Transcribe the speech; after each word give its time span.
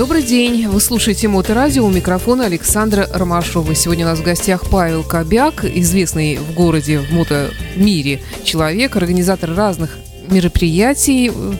Добрый 0.00 0.22
день. 0.22 0.66
Вы 0.66 0.80
слушаете 0.80 1.28
Моторадио. 1.28 1.84
У 1.84 1.90
микрофона 1.90 2.46
Александра 2.46 3.06
Ромашова. 3.12 3.74
Сегодня 3.74 4.06
у 4.06 4.08
нас 4.08 4.20
в 4.20 4.22
гостях 4.22 4.64
Павел 4.70 5.04
Кобяк, 5.04 5.62
известный 5.62 6.38
в 6.38 6.54
городе, 6.54 7.00
в 7.00 7.12
мотомире 7.12 8.22
человек, 8.42 8.96
организатор 8.96 9.52
разных 9.52 9.98
мероприятий 10.30 11.30
э, 11.30 11.52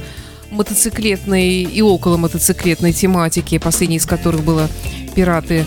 мотоциклетной 0.50 1.64
и 1.64 1.82
около 1.82 2.16
мотоциклетной 2.16 2.94
тематики, 2.94 3.58
последний 3.58 3.96
из 3.96 4.06
которых 4.06 4.42
было 4.42 4.70
«Пираты 5.14 5.66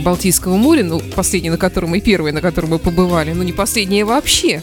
Балтийского 0.00 0.56
моря», 0.56 0.84
ну, 0.84 1.00
последний, 1.16 1.50
на 1.50 1.58
котором 1.58 1.96
и 1.96 2.00
первый, 2.00 2.30
на 2.30 2.40
котором 2.40 2.70
мы 2.70 2.78
побывали, 2.78 3.32
но 3.32 3.42
не 3.42 3.52
последнее 3.52 4.04
вообще. 4.04 4.62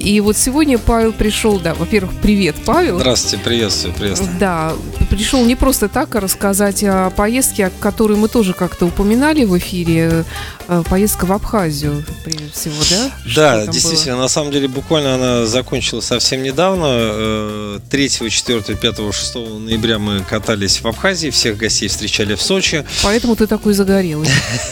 И 0.00 0.18
вот 0.20 0.34
сегодня 0.38 0.78
Павел 0.78 1.12
пришел, 1.12 1.58
да, 1.58 1.74
во-первых, 1.74 2.12
привет, 2.22 2.56
Павел. 2.64 2.96
Здравствуйте, 2.96 3.44
приветствую, 3.44 3.94
приветствую. 3.94 4.30
Да, 4.40 4.72
пришел 5.10 5.44
не 5.44 5.56
просто 5.56 5.90
так, 5.90 6.14
а 6.14 6.20
рассказать 6.20 6.82
о 6.84 7.10
поездке, 7.10 7.66
о 7.66 7.70
которой 7.70 8.16
мы 8.16 8.28
тоже 8.28 8.54
как-то 8.54 8.86
упоминали 8.86 9.44
в 9.44 9.56
эфире. 9.58 10.24
Э, 10.68 10.82
поездка 10.88 11.26
в 11.26 11.32
Абхазию, 11.32 12.02
прежде 12.24 12.48
всего, 12.50 12.82
да? 12.88 13.10
Да, 13.34 13.66
действительно, 13.66 14.14
было? 14.14 14.22
на 14.22 14.28
самом 14.28 14.52
деле 14.52 14.68
буквально 14.68 15.16
она 15.16 15.46
закончилась 15.46 16.06
совсем 16.06 16.42
недавно. 16.42 17.78
3, 17.90 18.08
4, 18.08 18.60
5, 18.76 18.96
6 19.14 19.34
ноября 19.34 19.98
мы 19.98 20.20
катались 20.20 20.80
в 20.80 20.86
Абхазии, 20.86 21.28
всех 21.28 21.58
гостей 21.58 21.88
встречали 21.88 22.36
в 22.36 22.40
Сочи. 22.42 22.86
Поэтому 23.02 23.36
ты 23.36 23.46
такой 23.46 23.74
загорелый. 23.74 24.30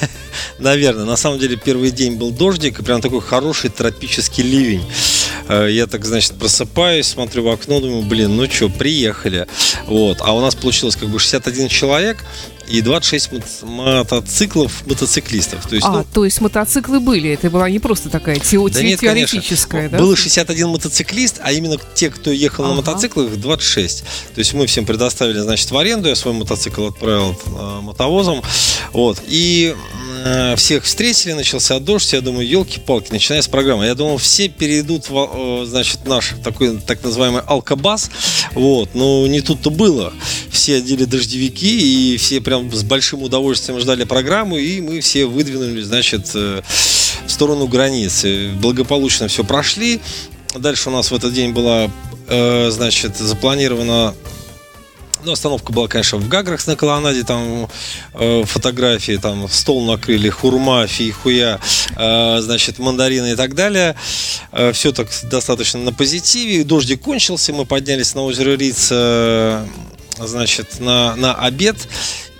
Наверное. 0.59 1.05
На 1.05 1.17
самом 1.17 1.39
деле 1.39 1.57
первый 1.57 1.91
день 1.91 2.17
был 2.17 2.31
дождик 2.31 2.81
и 2.81 2.83
прям 2.83 3.01
такой 3.01 3.21
хороший 3.21 3.71
тропический 3.71 4.43
ливень. 4.43 4.85
Э, 5.49 5.69
я 5.71 5.87
так, 5.87 6.05
значит, 6.05 6.35
просыпаюсь, 6.39 7.07
смотрю 7.07 7.45
в 7.45 7.49
окно, 7.49 7.81
думаю, 7.81 8.03
блин, 8.03 8.37
ну 8.37 8.49
что, 8.51 8.69
приехали. 8.69 9.47
Вот. 9.87 10.19
А 10.21 10.35
у 10.35 10.41
нас 10.41 10.55
получилось 10.55 10.97
как 10.97 11.09
бы 11.09 11.19
61 11.19 11.69
человек, 11.69 12.19
и 12.69 12.83
26 12.83 13.63
мотоциклов 13.63 14.87
мотоциклистов. 14.87 15.67
То 15.67 15.75
есть, 15.75 15.87
а, 15.87 15.91
ну, 15.91 16.07
то 16.13 16.25
есть 16.25 16.41
мотоциклы 16.41 17.01
были, 17.01 17.31
это 17.31 17.51
была 17.51 17.69
не 17.71 17.79
просто 17.79 18.11
такая 18.11 18.37
тео- 18.37 18.69
да 18.71 18.83
нет, 18.83 19.01
теоретическая, 19.01 19.89
конечно. 19.89 19.99
да? 19.99 20.05
Было 20.05 20.17
61 20.17 20.69
мотоциклист, 20.69 21.41
а 21.43 21.53
именно 21.53 21.79
те, 21.95 22.11
кто 22.11 22.31
ехал 22.31 22.65
ага. 22.65 22.75
на 22.75 22.77
мотоциклах, 22.81 23.37
26. 23.37 24.01
То 24.35 24.39
есть 24.39 24.53
мы 24.53 24.67
всем 24.67 24.85
предоставили, 24.85 25.39
значит, 25.39 25.71
в 25.71 25.77
аренду, 25.79 26.09
я 26.09 26.15
свой 26.15 26.35
мотоцикл 26.35 26.89
отправил 26.89 27.39
э, 27.47 27.81
мотовозом. 27.81 28.43
Вот. 28.93 29.23
И 29.27 29.75
всех 30.57 30.85
встретили, 30.85 31.33
начался 31.33 31.79
дождь, 31.79 32.13
я 32.13 32.21
думаю, 32.21 32.47
елки-палки, 32.49 33.13
начиная 33.13 33.43
с 33.43 33.49
программы. 33.49 33.87
Я 33.87 33.95
думал, 33.95 34.19
все 34.19 34.49
перейдут 34.49 35.09
в, 35.09 35.63
э, 35.63 35.65
значит, 35.67 36.07
наш 36.07 36.35
такой 36.43 36.79
так 36.79 37.03
называемый 37.03 37.43
алкобас, 37.43 38.11
вот, 38.53 38.95
но 38.95 39.27
не 39.27 39.41
тут-то 39.41 39.71
было. 39.71 40.13
Все 40.51 40.77
одели 40.77 41.05
дождевики, 41.05 42.15
и 42.15 42.17
все 42.17 42.41
прям 42.41 42.73
с 42.73 42.83
большим 42.83 43.23
удовольствием 43.23 43.79
ждали 43.81 44.05
программу, 44.05 44.57
и 44.57 44.81
мы 44.81 45.01
все 45.01 45.27
выдвинули, 45.27 45.83
значит, 45.83 46.31
э, 46.35 46.63
в 47.27 47.31
сторону 47.31 47.67
границы. 47.67 48.51
Благополучно 48.61 49.29
все 49.29 49.45
прошли. 49.45 50.01
Дальше 50.57 50.89
у 50.89 50.93
нас 50.93 51.11
в 51.11 51.15
этот 51.15 51.35
день 51.35 51.53
была, 51.53 51.91
значит, 52.71 53.19
запланирована 53.19 54.15
ну, 55.25 55.33
остановка 55.33 55.73
была, 55.73 55.89
конечно, 55.89 56.19
в 56.19 56.29
Гаграх 56.29 56.67
на 56.67 56.77
колоннаде, 56.77 57.25
там 57.25 57.69
э, 58.15 58.45
фотографии, 58.45 59.17
там 59.17 59.49
стол 59.49 59.85
накрыли, 59.85 60.29
хурма, 60.29 60.87
фейхуя, 60.87 61.61
э, 61.97 62.39
значит, 62.41 62.79
мандарины 62.79 63.33
и 63.33 63.37
так 63.37 63.55
далее. 63.55 63.97
Э, 64.53 64.73
все 64.73 64.93
так 64.93 65.09
достаточно 65.25 65.81
на 65.81 65.93
позитиве. 65.93 66.65
Дождик 66.65 67.03
кончился, 67.03 67.53
мы 67.53 67.65
поднялись 67.65 68.15
на 68.15 68.23
озеро 68.23 68.57
Риц, 68.57 68.89
э, 68.91 69.67
значит, 70.19 70.81
на, 70.81 71.17
на 71.17 71.35
обед. 71.35 71.77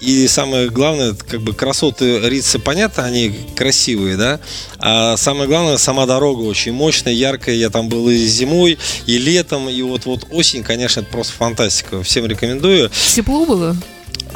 И 0.01 0.29
самое 0.29 0.69
главное, 0.71 1.15
как 1.15 1.41
бы 1.41 1.53
красоты 1.53 2.21
Рицы, 2.29 2.59
понятно, 2.59 3.05
они 3.05 3.33
красивые, 3.57 4.17
да. 4.17 4.41
А 4.79 5.17
самое 5.17 5.49
главное, 5.49 5.77
сама 5.77 6.07
дорога 6.07 6.43
очень 6.43 6.73
мощная, 6.73 7.13
яркая. 7.13 7.55
Я 7.55 7.71
там 7.71 7.89
был 7.89 8.09
и 8.09 8.17
зимой, 8.17 8.79
и 9.07 9.19
летом, 9.19 9.69
и 9.69 9.83
вот 9.83 10.07
вот 10.07 10.27
осень, 10.31 10.63
конечно, 10.63 11.01
это 11.01 11.11
просто 11.11 11.33
фантастика. 11.33 12.03
Всем 12.03 12.27
рекомендую. 12.27 12.91
Тепло 13.15 13.45
было? 13.45 13.77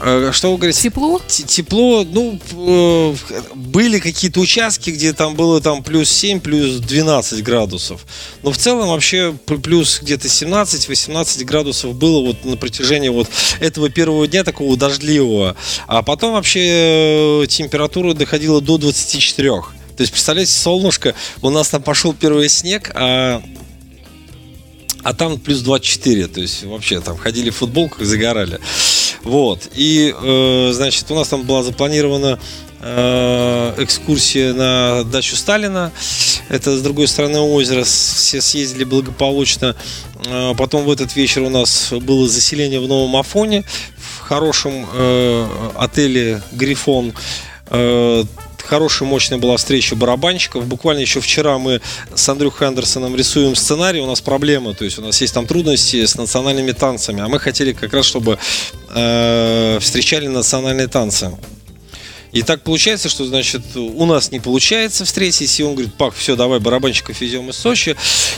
Э, 0.05 0.31
что 0.33 0.51
вы 0.51 0.57
говорите? 0.57 0.83
Тепло? 0.83 1.21
Тепло, 1.29 2.05
ну, 2.05 2.39
э, 2.53 3.15
были 3.55 4.01
какие-то 4.01 4.41
участки, 4.41 4.91
где 4.91 5.13
там 5.13 5.37
было 5.37 5.61
там 5.61 5.85
плюс 5.85 6.11
7, 6.11 6.41
плюс 6.41 6.81
12 6.81 7.43
градусов. 7.45 8.05
Но 8.43 8.51
в 8.51 8.57
целом 8.57 8.89
вообще 8.89 9.33
плюс 9.63 10.01
где-то 10.03 10.27
17-18 10.27 11.45
градусов 11.45 11.95
было 11.95 12.21
вот 12.21 12.45
на 12.45 12.57
протяжении 12.57 13.11
вот 13.11 13.29
этого 13.61 13.91
первого 13.91 14.27
дня 14.27 14.43
такого 14.43 14.77
дождливого. 14.77 15.57
А 15.87 16.03
потом 16.03 16.33
вообще 16.33 17.43
э, 17.43 17.47
температура 17.49 18.13
доходила 18.13 18.61
до 18.61 18.79
24. 18.79 19.51
То 19.97 20.01
есть, 20.01 20.11
представляете, 20.11 20.53
солнышко, 20.53 21.15
у 21.43 21.51
нас 21.51 21.69
там 21.69 21.83
пошел 21.83 22.13
первый 22.13 22.49
снег, 22.49 22.91
а 22.95 23.41
а 25.03 25.15
там 25.15 25.39
плюс 25.39 25.61
24, 25.61 26.29
то 26.29 26.41
есть 26.41 26.65
вообще 26.65 27.01
там 27.01 27.17
ходили 27.17 27.51
в 27.51 27.57
футболках, 27.57 28.07
загорали. 28.07 28.61
Вот. 29.25 29.69
И, 29.75 30.15
э, 30.17 30.71
значит, 30.73 31.11
у 31.11 31.15
нас 31.15 31.29
там 31.29 31.43
была 31.43 31.63
запланирована 31.63 32.39
э, 32.81 33.75
экскурсия 33.79 34.53
на 34.53 35.05
дачу 35.05 35.37
Сталина. 35.37 35.93
Это 36.49 36.77
с 36.77 36.83
другой 36.83 37.07
стороны 37.07 37.39
озера. 37.39 37.85
Все 37.85 38.41
съездили 38.41 38.85
благополучно. 38.85 39.77
Э, 40.27 40.55
потом 40.57 40.85
в 40.85 40.91
этот 40.91 41.15
вечер 41.15 41.43
у 41.43 41.51
нас 41.51 41.93
было 41.93 42.29
заселение 42.29 42.81
в 42.81 42.89
Новом 42.89 43.17
Афоне 43.17 43.65
в 43.97 44.21
хорошем 44.21 44.87
э, 44.93 45.71
отеле 45.77 46.43
Грифон. 46.53 47.13
Э, 47.69 48.25
хорошая, 48.65 49.09
мощная 49.09 49.39
была 49.39 49.56
встреча 49.56 49.97
барабанщиков. 49.97 50.67
Буквально 50.67 51.00
еще 51.00 51.21
вчера 51.21 51.59
мы 51.59 51.81
с 52.15 52.28
Андрюхой 52.28 52.69
Андерсоном 52.69 53.17
рисуем 53.17 53.55
сценарий. 53.55 54.00
У 54.00 54.06
нас 54.06 54.21
проблема, 54.21 54.75
то 54.75 54.84
есть 54.84 54.99
у 54.99 55.03
нас 55.03 55.21
есть 55.21 55.34
там 55.34 55.47
трудности 55.47 56.05
с 56.05 56.17
национальными 56.17 56.72
танцами. 56.72 57.21
А 57.22 57.28
мы 57.28 57.39
хотели 57.39 57.72
как 57.72 57.93
раз, 57.93 58.06
чтобы 58.06 58.39
э, 58.95 59.78
встречали 59.81 60.27
национальные 60.27 60.89
танцы. 60.89 61.33
И 62.32 62.43
так 62.43 62.62
получается, 62.62 63.09
что, 63.09 63.26
значит, 63.26 63.62
у 63.76 64.06
нас 64.06 64.32
не 64.32 64.41
получается 64.41 65.04
встретить, 65.04 65.60
и 65.60 65.62
он 65.62 65.75
говорит, 65.75 65.94
Пак, 65.94 66.15
все, 66.15 66.34
давай 66.34 66.60
барабанщиков 66.60 67.20
везем 67.20 67.50
из 67.50 67.56
Сочи. 67.56 67.94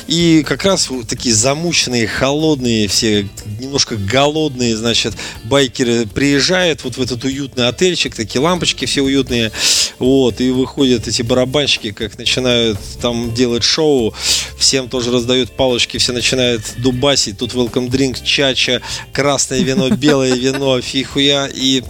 И 0.08 0.44
как 0.46 0.64
раз 0.64 0.90
вот 0.90 1.08
такие 1.08 1.34
замученные, 1.34 2.08
холодные, 2.08 2.88
все 2.88 3.28
немножко 3.60 3.96
голодные, 3.96 4.76
значит, 4.76 5.14
байкеры 5.44 6.06
приезжают 6.06 6.82
вот 6.82 6.96
в 6.96 7.02
этот 7.02 7.22
уютный 7.24 7.68
отельчик, 7.68 8.14
такие 8.14 8.40
лампочки 8.40 8.84
все 8.84 9.02
уютные, 9.02 9.52
вот, 9.98 10.40
и 10.40 10.50
выходят 10.50 11.06
эти 11.06 11.22
барабанщики, 11.22 11.92
как 11.92 12.18
начинают 12.18 12.78
там 13.00 13.32
делать 13.32 13.62
шоу, 13.62 14.12
всем 14.58 14.88
тоже 14.88 15.12
раздают 15.12 15.52
палочки, 15.52 15.98
все 15.98 16.12
начинают 16.12 16.62
дубасить, 16.78 17.38
тут 17.38 17.54
welcome 17.54 17.88
drink, 17.88 18.24
чача, 18.24 18.82
красное 19.12 19.60
вино, 19.60 19.88
белое 19.90 20.34
вино, 20.34 20.80
фихуя, 20.80 21.46
и 21.46 21.82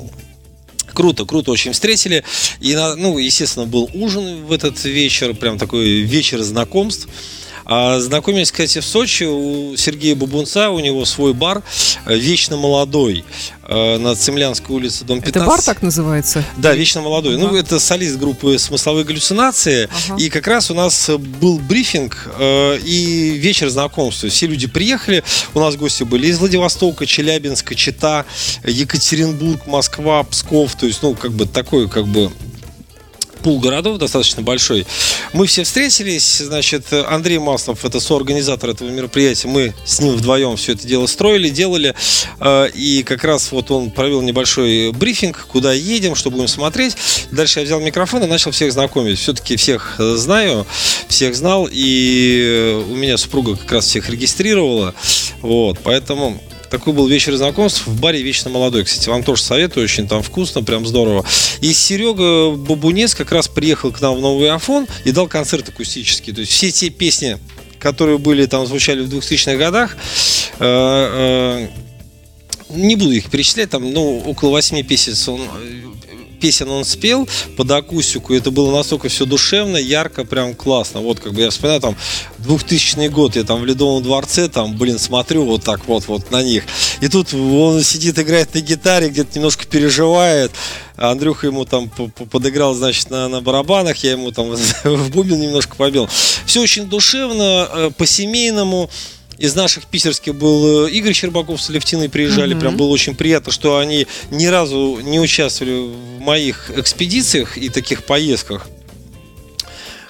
Круто, 0.95 1.25
круто 1.25 1.51
очень 1.51 1.73
встретили. 1.73 2.25
И, 2.61 2.75
ну, 2.75 3.19
естественно, 3.19 3.67
был 3.67 3.91
ужин 3.93 4.45
в 4.45 4.53
этот 4.53 4.83
вечер, 4.85 5.35
прям 5.35 5.59
такой 5.59 6.01
вечер 6.03 6.43
знакомств. 6.43 7.09
А 7.67 7.99
знакомились, 8.01 8.51
кстати, 8.51 8.81
в 8.81 8.85
Сочи 8.85 9.25
у 9.25 9.77
Сергея 9.77 10.15
Бабунца, 10.15 10.71
у 10.71 10.81
него 10.81 11.05
свой 11.05 11.33
бар 11.33 11.63
«Вечно 12.07 12.57
молодой» 12.57 13.25
э, 13.63 13.99
на 13.99 14.15
Цемлянской 14.15 14.75
улице, 14.75 15.05
дом 15.05 15.21
15. 15.21 15.37
Это 15.37 15.47
бар 15.47 15.63
так 15.63 15.83
называется? 15.83 16.45
Да, 16.59 16.75
«Вечно 16.75 17.01
молодой». 17.01 17.37
Ага. 17.37 17.47
Ну, 17.47 17.57
это 17.57 17.81
солист 17.81 18.17
группы 18.17 18.59
«Смысловые 18.59 19.05
галлюцинации». 19.05 19.89
Ага. 20.09 20.23
И 20.23 20.29
как 20.29 20.47
раз 20.47 20.71
у 20.71 20.75
нас 20.75 21.09
был 21.09 21.59
брифинг 21.59 22.31
э, 22.39 22.79
и 22.85 23.31
вечер 23.39 23.71
знакомства. 23.71 24.29
Все 24.29 24.47
люди 24.47 24.67
приехали, 24.67 25.25
у 25.55 25.61
нас 25.61 25.77
гости 25.77 26.03
были 26.03 26.27
из 26.27 26.39
Владивостока, 26.39 27.07
Челябинска, 27.07 27.75
Чита, 27.75 28.27
Екатеринбург, 28.65 29.67
Москва, 29.67 30.23
Псков. 30.25 30.75
То 30.75 30.87
есть, 30.87 31.03
ну, 31.03 31.15
как 31.15 31.33
бы 31.33 31.47
такой, 31.47 31.89
как 31.89 32.07
бы 32.07 32.31
пул 33.45 33.61
городов 33.61 33.99
достаточно 33.99 34.43
большой. 34.43 34.87
Мы 35.35 35.47
все 35.47 35.65
встретились, 35.65 36.39
значит, 36.39 36.87
Андрей 36.93 37.39
Маслов, 37.39 37.85
это 37.85 38.01
соорганизатор 38.01 38.71
этого 38.71 38.89
мероприятия, 38.89 39.49
мы 39.49 39.75
с 39.85 40.01
ним 40.01 40.15
вдвоем 40.15 40.57
все 40.57 40.73
это 40.73 40.89
дело 40.89 41.07
строили, 41.07 41.51
делали, 41.51 41.95
э, 42.41 42.71
и 42.75 43.03
как 43.03 43.23
раз 43.23 43.53
вот 43.53 43.71
он 43.71 43.91
провел 43.91 44.23
небольшой 44.23 44.93
брифинг, 44.93 45.47
куда 45.47 45.75
едем, 45.75 46.15
что 46.15 46.31
будем 46.31 46.49
смотреть. 46.49 46.97
Дальше 47.31 47.61
я 47.61 47.67
взял 47.67 47.81
микрофон 47.81 48.25
и 48.25 48.27
начал 48.27 48.51
всех 48.51 48.73
знакомить. 48.73 49.19
Все-таки 49.19 49.57
всех 49.57 49.97
знаю, 49.99 50.67
всех 51.09 51.37
знал, 51.37 51.69
и 51.71 52.83
у 52.89 52.97
меня 52.97 53.19
супруга 53.19 53.57
как 53.57 53.73
раз 53.73 53.85
всех 53.85 54.09
регистрировала, 54.09 54.95
вот, 55.43 55.79
поэтому 55.85 56.41
такой 56.79 56.93
был 56.93 57.07
вечер 57.07 57.37
знакомств 57.37 57.87
в 57.87 58.01
баре 58.01 58.21
«Вечно 58.21 58.51
молодой». 58.51 58.83
Кстати, 58.85 59.09
вам 59.09 59.23
тоже 59.23 59.43
советую, 59.43 59.85
очень 59.85 60.09
там 60.09 60.25
вкусно, 60.25 60.65
прям 60.65 60.85
здорово. 60.85 61.25
И 61.61 61.73
Серега 61.73 62.51
Бабунец 62.51 63.15
как 63.15 63.31
раз 63.31 63.47
приехал 63.47 63.93
к 63.93 64.01
нам 64.01 64.17
в 64.17 64.21
Новый 64.21 64.51
Афон 64.51 64.89
и 65.05 65.13
дал 65.13 65.29
концерт 65.29 65.69
акустический. 65.69 66.33
То 66.33 66.41
есть 66.41 66.51
все 66.51 66.73
те 66.73 66.91
песни, 66.91 67.39
которые 67.79 68.19
были 68.19 68.47
там, 68.47 68.67
звучали 68.67 69.03
в 69.03 69.09
2000-х 69.09 69.57
годах, 69.57 69.97
э, 70.59 71.69
э, 71.69 71.69
не 72.71 72.97
буду 72.97 73.13
их 73.13 73.31
перечислять, 73.31 73.71
там, 73.71 73.93
ну, 73.93 74.19
около 74.27 74.51
восьми 74.51 74.83
песен 74.83 75.15
он, 75.33 75.43
песен 76.45 76.69
он 76.69 76.85
спел 76.85 77.27
под 77.57 77.71
акустику, 77.71 78.35
и 78.35 78.37
это 78.37 78.51
было 78.51 78.77
настолько 78.77 79.09
все 79.09 79.25
душевно, 79.25 79.79
ярко, 79.79 80.27
прям 80.27 80.55
классно. 80.55 81.01
Вот 81.01 81.19
как 81.19 81.33
бы 81.33 81.41
я 81.41 81.49
вспоминаю, 81.49 81.81
там, 81.81 81.97
2000 82.37 83.09
год, 83.09 83.35
я 83.37 83.45
там 83.45 83.63
в 83.63 83.65
Ледовом 83.65 84.03
дворце, 84.03 84.51
там, 84.51 84.77
блин, 84.77 84.99
смотрю 84.99 85.47
вот 85.47 85.65
так 85.65 85.89
вот, 85.89 86.07
вот 86.07 86.31
на 86.31 86.43
них. 86.43 86.65
И 87.01 87.09
тут 87.09 87.33
он 87.33 87.83
сидит, 87.83 88.19
играет 88.19 88.53
на 88.53 88.61
гитаре, 88.61 89.09
где-то 89.09 89.31
немножко 89.37 89.67
переживает. 89.67 90.53
Андрюха 90.99 91.47
ему 91.47 91.65
там 91.65 91.89
подыграл, 91.89 92.75
значит, 92.75 93.09
на, 93.09 93.27
на 93.29 93.41
барабанах, 93.41 93.97
я 94.05 94.11
ему 94.11 94.31
там 94.31 94.55
в 94.85 95.11
бубен 95.13 95.41
немножко 95.41 95.77
побил. 95.77 96.11
Все 96.45 96.61
очень 96.61 96.85
душевно, 96.91 97.69
э, 97.73 97.91
по-семейному 97.97 98.91
из 99.39 99.55
наших 99.55 99.87
питерских 99.87 100.35
был 100.35 100.87
э, 100.87 100.91
Игорь 100.91 101.13
Щербаков 101.13 101.61
с 101.61 101.69
Левтиной 101.69 102.09
приезжали, 102.09 102.55
mm-hmm. 102.55 102.61
прям 102.61 102.77
было 102.77 102.89
очень 102.89 103.15
приятно, 103.15 103.53
что 103.53 103.79
они 103.79 104.07
ни 104.31 104.47
разу 104.47 105.01
не 105.03 105.21
участвовали 105.21 105.89
в 105.89 106.21
моих 106.21 106.71
экспедициях 106.77 107.59
и 107.59 107.69
таких 107.69 108.05
поездках. 108.05 108.69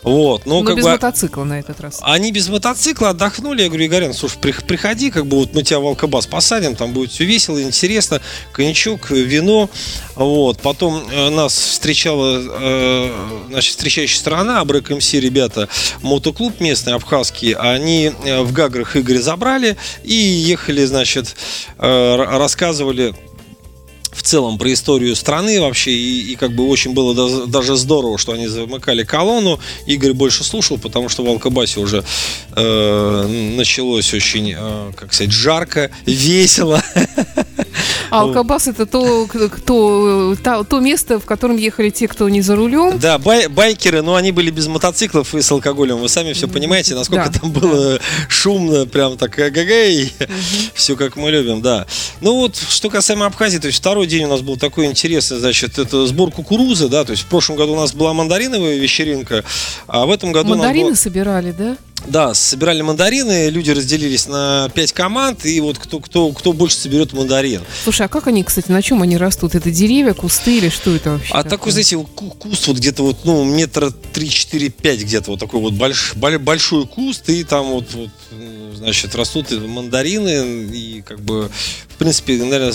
Вот, 0.04 0.44
но, 0.44 0.60
но 0.60 0.66
как 0.66 0.76
без 0.76 0.84
бы, 0.84 0.90
мотоцикла 0.90 1.44
на 1.44 1.58
этот 1.58 1.80
раз. 1.80 1.98
Они 2.02 2.30
без 2.30 2.48
мотоцикла 2.48 3.10
отдохнули. 3.10 3.62
Я 3.62 3.68
говорю, 3.68 3.86
Игорян, 3.86 4.12
слушай, 4.12 4.38
приходи, 4.38 5.10
как 5.10 5.26
бы 5.26 5.38
вот 5.38 5.54
мы 5.54 5.62
тебя 5.62 5.80
в 5.80 5.86
Алкобас 5.86 6.26
посадим, 6.26 6.76
там 6.76 6.92
будет 6.92 7.10
все 7.10 7.24
весело, 7.24 7.60
интересно, 7.62 8.20
коньячок, 8.52 9.10
вино. 9.10 9.70
Вот, 10.14 10.60
потом 10.60 11.02
э, 11.10 11.30
нас 11.30 11.54
встречала, 11.54 12.38
э, 12.38 13.10
значит, 13.48 13.70
встречающая 13.70 14.18
сторона, 14.18 14.60
Абрек 14.60 14.90
МС, 14.90 15.14
ребята, 15.14 15.70
мотоклуб 16.02 16.60
местный, 16.60 16.92
абхазский, 16.92 17.52
они 17.52 18.12
э, 18.24 18.42
в 18.42 18.52
Гаграх 18.52 18.98
Игоря 18.98 19.22
забрали 19.22 19.78
и 20.02 20.14
ехали, 20.14 20.84
значит, 20.84 21.34
рассказывали 21.78 23.14
в 24.14 24.22
целом 24.22 24.58
про 24.58 24.72
историю 24.72 25.16
страны 25.16 25.60
вообще, 25.60 25.90
и, 25.90 26.32
и 26.32 26.36
как 26.36 26.52
бы 26.52 26.68
очень 26.68 26.92
было 26.94 27.46
даже, 27.46 27.76
здорово, 27.76 28.18
что 28.18 28.32
они 28.32 28.46
замыкали 28.46 29.04
колонну. 29.04 29.60
Игорь 29.86 30.12
больше 30.12 30.44
слушал, 30.44 30.78
потому 30.78 31.08
что 31.08 31.24
в 31.24 31.28
Алкабасе 31.28 31.80
уже 31.80 32.04
э, 32.54 33.52
началось 33.56 34.14
очень, 34.14 34.54
э, 34.56 34.92
как 34.96 35.12
сказать, 35.12 35.32
жарко, 35.32 35.90
весело. 36.06 36.82
А 38.10 38.20
Алкабас 38.20 38.68
это 38.68 38.86
то, 38.86 39.26
кто, 39.26 40.36
то, 40.36 40.64
то 40.64 40.80
место, 40.80 41.18
в 41.18 41.24
котором 41.24 41.56
ехали 41.56 41.90
те, 41.90 42.06
кто 42.06 42.28
не 42.28 42.42
за 42.42 42.54
рулем. 42.54 42.98
Да, 42.98 43.18
бай, 43.18 43.48
байкеры, 43.48 44.02
но 44.02 44.14
они 44.14 44.30
были 44.30 44.50
без 44.50 44.68
мотоциклов 44.68 45.34
и 45.34 45.42
с 45.42 45.50
алкоголем. 45.50 45.98
Вы 45.98 46.08
сами 46.08 46.32
все 46.32 46.46
понимаете, 46.46 46.94
насколько 46.94 47.28
да, 47.28 47.40
там 47.40 47.50
было 47.50 47.94
да. 47.94 48.04
шумно, 48.28 48.86
прям 48.86 49.16
так 49.16 49.36
ага-гай, 49.36 50.12
угу. 50.20 50.28
все 50.74 50.96
как 50.96 51.16
мы 51.16 51.32
любим, 51.32 51.60
да. 51.60 51.86
Ну 52.20 52.36
вот, 52.36 52.56
что 52.56 52.88
касаемо 52.88 53.26
Абхазии, 53.26 53.58
то 53.58 53.66
есть 53.66 53.78
второй 53.78 54.03
день 54.06 54.24
у 54.24 54.28
нас 54.28 54.40
был 54.40 54.56
такой 54.56 54.86
интересный, 54.86 55.38
значит, 55.38 55.78
это 55.78 56.06
сбор 56.06 56.30
кукурузы, 56.30 56.88
да, 56.88 57.04
то 57.04 57.12
есть 57.12 57.24
в 57.24 57.26
прошлом 57.26 57.56
году 57.56 57.72
у 57.72 57.76
нас 57.76 57.92
была 57.92 58.12
мандариновая 58.12 58.76
вечеринка, 58.76 59.44
а 59.86 60.06
в 60.06 60.10
этом 60.10 60.32
году 60.32 60.50
Мандарины 60.50 60.90
было... 60.90 60.94
собирали, 60.94 61.52
да? 61.52 61.76
Да, 62.06 62.34
собирали 62.34 62.82
мандарины, 62.82 63.48
люди 63.48 63.70
разделились 63.70 64.26
на 64.26 64.70
пять 64.74 64.92
команд, 64.92 65.46
и 65.46 65.60
вот 65.60 65.78
кто, 65.78 66.00
кто, 66.00 66.32
кто 66.32 66.52
больше 66.52 66.76
соберет 66.76 67.12
мандарин. 67.12 67.62
Слушай, 67.82 68.06
а 68.06 68.08
как 68.08 68.26
они, 68.26 68.44
кстати, 68.44 68.70
на 68.70 68.82
чем 68.82 69.02
они 69.02 69.16
растут? 69.16 69.54
Это 69.54 69.70
деревья, 69.70 70.12
кусты 70.12 70.58
или 70.58 70.68
что 70.68 70.94
это 70.94 71.12
вообще? 71.12 71.32
А 71.32 71.42
такое? 71.42 71.50
такой, 71.50 71.72
знаете, 71.72 71.96
куст 71.96 72.66
вот 72.66 72.76
где-то 72.76 73.02
вот, 73.02 73.24
ну, 73.24 73.44
метра 73.44 73.92
3-4-5 74.12 74.96
где-то 74.96 75.30
вот 75.30 75.40
такой 75.40 75.60
вот 75.60 75.72
больш, 75.72 76.14
большой 76.14 76.86
куст, 76.86 77.28
и 77.28 77.42
там 77.44 77.66
вот, 77.66 77.86
вот 77.94 78.10
значит, 78.76 79.14
растут 79.14 79.50
мандарины, 79.50 80.68
и 80.72 81.02
как 81.02 81.20
бы, 81.20 81.50
в 81.88 81.96
принципе, 81.96 82.36
наверное, 82.36 82.74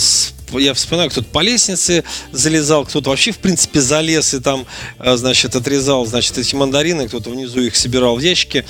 я 0.53 0.73
вспоминаю, 0.73 1.09
кто-то 1.11 1.27
по 1.27 1.41
лестнице 1.41 2.03
залезал, 2.31 2.85
кто-то 2.85 3.09
вообще, 3.09 3.31
в 3.31 3.37
принципе, 3.37 3.81
залез 3.81 4.33
и 4.33 4.39
там, 4.39 4.65
э, 4.97 5.15
значит, 5.15 5.55
отрезал, 5.55 6.05
значит, 6.05 6.37
эти 6.37 6.55
мандарины, 6.55 7.07
кто-то 7.07 7.29
внизу 7.29 7.61
их 7.61 7.75
собирал 7.75 8.15
в 8.15 8.19
ящике. 8.19 8.65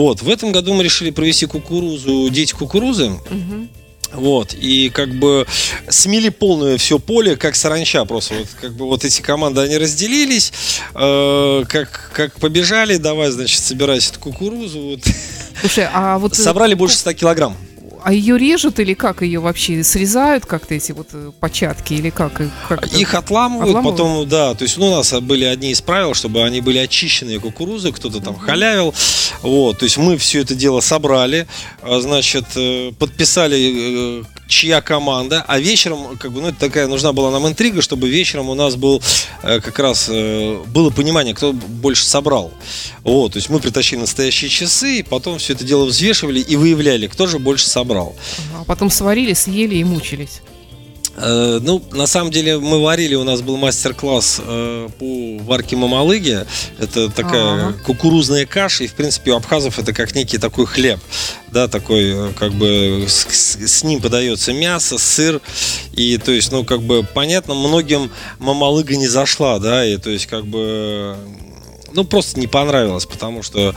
Вот. 0.00 0.22
В 0.22 0.30
этом 0.30 0.50
году 0.50 0.72
мы 0.72 0.82
решили 0.82 1.10
провести 1.10 1.44
кукурузу, 1.44 2.30
дети 2.30 2.54
кукурузы. 2.54 3.10
Угу. 3.10 3.68
Вот, 4.14 4.54
и 4.54 4.88
как 4.88 5.10
бы 5.10 5.46
смели 5.88 6.30
полное 6.30 6.78
все 6.78 6.98
поле, 6.98 7.36
как 7.36 7.54
саранча 7.54 8.04
просто. 8.06 8.34
Вот, 8.34 8.48
как 8.60 8.74
бы 8.74 8.86
вот 8.86 9.04
эти 9.04 9.20
команды, 9.20 9.60
они 9.60 9.76
разделились, 9.76 10.52
э, 10.94 11.64
как, 11.68 12.10
как 12.14 12.32
побежали, 12.40 12.96
давай, 12.96 13.30
значит, 13.30 13.60
собирать 13.60 14.08
эту 14.08 14.18
кукурузу. 14.18 14.80
Вот. 14.80 15.00
Слушай, 15.60 15.86
а 15.92 16.18
вот... 16.18 16.32
Э, 16.32 16.42
Собрали 16.42 16.74
больше 16.74 16.96
100 16.96 17.12
килограмм. 17.12 17.56
А 18.04 18.12
ее 18.12 18.38
режут 18.38 18.80
или 18.80 18.94
как 18.94 19.22
ее 19.22 19.40
вообще 19.40 19.82
срезают 19.84 20.46
как-то 20.46 20.74
эти 20.74 20.92
вот 20.92 21.08
э, 21.12 21.30
початки 21.40 21.94
или 21.94 22.10
как? 22.10 22.40
как 22.68 22.86
Их 22.92 23.14
отламывают, 23.14 23.70
отламывают, 23.70 23.98
потом, 23.98 24.28
да, 24.28 24.54
то 24.54 24.64
есть 24.64 24.76
ну, 24.76 24.88
у 24.88 24.96
нас 24.96 25.12
были 25.20 25.44
одни 25.44 25.70
из 25.70 25.80
правил, 25.80 26.14
чтобы 26.14 26.42
они 26.42 26.60
были 26.60 26.78
очищенные 26.78 27.40
кукурузы, 27.40 27.92
кто-то 27.92 28.20
там 28.20 28.36
халявил, 28.36 28.94
вот, 29.42 29.78
то 29.78 29.84
есть 29.84 29.96
мы 29.96 30.16
все 30.16 30.40
это 30.40 30.54
дело 30.54 30.80
собрали, 30.80 31.46
а, 31.82 32.00
значит, 32.00 32.44
э, 32.56 32.92
подписали 32.98 34.24
чья 34.50 34.80
команда, 34.82 35.44
а 35.46 35.58
вечером, 35.58 36.18
как 36.18 36.32
бы, 36.32 36.42
ну, 36.42 36.48
это 36.48 36.58
такая 36.58 36.88
нужна 36.88 37.12
была 37.12 37.30
нам 37.30 37.46
интрига, 37.46 37.80
чтобы 37.80 38.08
вечером 38.08 38.50
у 38.50 38.54
нас 38.54 38.74
был 38.74 39.00
э, 39.42 39.60
как 39.60 39.78
раз 39.78 40.08
э, 40.10 40.62
было 40.66 40.90
понимание, 40.90 41.34
кто 41.34 41.52
больше 41.52 42.04
собрал. 42.04 42.52
Вот, 43.04 43.32
то 43.32 43.38
есть 43.38 43.48
мы 43.48 43.60
притащили 43.60 44.00
настоящие 44.00 44.50
часы, 44.50 44.98
и 44.98 45.02
потом 45.02 45.38
все 45.38 45.54
это 45.54 45.64
дело 45.64 45.84
взвешивали 45.86 46.40
и 46.40 46.56
выявляли, 46.56 47.06
кто 47.06 47.26
же 47.26 47.38
больше 47.38 47.68
собрал. 47.68 47.89
А 48.58 48.64
потом 48.64 48.90
сварили, 48.90 49.32
съели 49.32 49.76
и 49.76 49.84
мучились. 49.84 50.42
Э, 51.16 51.58
ну, 51.62 51.82
на 51.92 52.06
самом 52.06 52.30
деле 52.30 52.58
мы 52.58 52.82
варили, 52.82 53.14
у 53.14 53.24
нас 53.24 53.42
был 53.42 53.56
мастер-класс 53.56 54.40
э, 54.44 54.88
по 54.98 55.44
варке 55.44 55.76
мамалыги. 55.76 56.46
Это 56.78 57.10
такая 57.10 57.68
ага. 57.68 57.74
кукурузная 57.84 58.46
каша, 58.46 58.84
и 58.84 58.86
в 58.86 58.94
принципе 58.94 59.32
у 59.32 59.36
абхазов 59.36 59.78
это 59.78 59.92
как 59.92 60.14
некий 60.14 60.38
такой 60.38 60.66
хлеб, 60.66 61.00
да, 61.48 61.68
такой 61.68 62.30
э, 62.30 62.32
как 62.38 62.52
бы 62.52 63.04
с, 63.08 63.26
с 63.26 63.82
ним 63.82 64.00
подается 64.00 64.52
мясо, 64.52 64.98
сыр, 64.98 65.40
и 65.92 66.16
то 66.16 66.32
есть, 66.32 66.52
ну 66.52 66.64
как 66.64 66.82
бы 66.82 67.02
понятно, 67.02 67.54
многим 67.54 68.10
мамалыга 68.38 68.96
не 68.96 69.08
зашла, 69.08 69.58
да, 69.58 69.84
и 69.84 69.96
то 69.96 70.10
есть 70.10 70.26
как 70.26 70.46
бы 70.46 71.16
ну, 71.94 72.04
просто 72.04 72.38
не 72.40 72.46
понравилось, 72.46 73.06
потому 73.06 73.42
что 73.42 73.74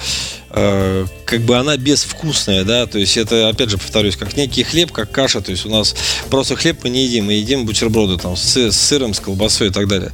э, 0.49 1.05
как 1.25 1.41
бы 1.41 1.57
она 1.57 1.77
безвкусная, 1.77 2.63
да, 2.63 2.85
то 2.85 2.99
есть 2.99 3.17
это, 3.17 3.49
опять 3.49 3.69
же, 3.69 3.77
повторюсь, 3.77 4.15
как 4.15 4.35
некий 4.37 4.63
хлеб, 4.63 4.91
как 4.91 5.11
каша, 5.11 5.41
то 5.41 5.51
есть 5.51 5.65
у 5.65 5.69
нас 5.69 5.95
просто 6.29 6.55
хлеб 6.55 6.79
мы 6.83 6.89
не 6.89 7.05
едим, 7.05 7.25
мы 7.25 7.33
едим 7.33 7.65
бутерброды 7.65 8.17
там 8.17 8.35
с, 8.35 8.55
с 8.55 8.77
сыром, 8.77 9.13
с 9.13 9.19
колбасой 9.19 9.67
и 9.67 9.71
так 9.71 9.87
далее. 9.87 10.11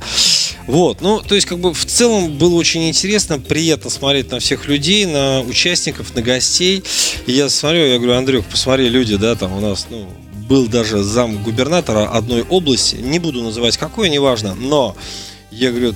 Вот, 0.67 1.01
ну, 1.01 1.19
то 1.21 1.35
есть 1.35 1.47
как 1.47 1.59
бы 1.59 1.73
в 1.73 1.85
целом 1.85 2.37
было 2.37 2.55
очень 2.55 2.87
интересно, 2.87 3.39
приятно 3.39 3.89
смотреть 3.89 4.31
на 4.31 4.39
всех 4.39 4.67
людей, 4.67 5.05
на 5.05 5.41
участников, 5.41 6.13
на 6.13 6.21
гостей. 6.21 6.83
И 7.25 7.31
я 7.31 7.49
смотрю, 7.49 7.87
я 7.87 7.97
говорю, 7.97 8.13
Андрюх, 8.13 8.45
посмотри, 8.45 8.87
люди, 8.87 9.15
да, 9.15 9.35
там 9.35 9.51
у 9.57 9.61
нас, 9.61 9.87
ну, 9.89 10.07
был 10.47 10.67
даже 10.67 11.03
зам 11.03 11.43
губернатора 11.43 12.09
одной 12.09 12.41
области, 12.43 12.95
не 12.95 13.19
буду 13.19 13.43
называть 13.43 13.77
какой, 13.77 14.09
неважно, 14.09 14.55
но 14.55 14.95
я 15.51 15.69
говорю, 15.71 15.95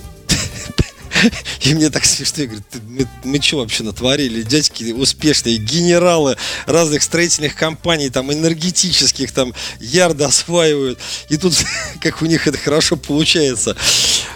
и 1.62 1.74
мне 1.74 1.90
так 1.90 2.06
смешно, 2.06 2.44
я 2.44 2.50
говорю, 2.50 2.64
мы, 2.88 3.08
мы 3.24 3.42
что 3.42 3.58
вообще 3.58 3.84
натворили? 3.84 4.42
Дядьки 4.44 4.92
успешные, 4.92 5.58
генералы 5.58 6.38
разных 6.66 7.04
строительных 7.04 7.56
компаний, 7.56 8.10
там, 8.10 8.32
энергетических, 8.32 9.32
там, 9.32 9.54
ярды 9.80 10.24
осваивают. 10.24 11.00
И 11.30 11.38
тут, 11.38 11.54
как 12.02 12.22
у 12.22 12.26
них 12.26 12.48
это 12.48 12.58
хорошо 12.58 12.96
получается. 12.96 13.76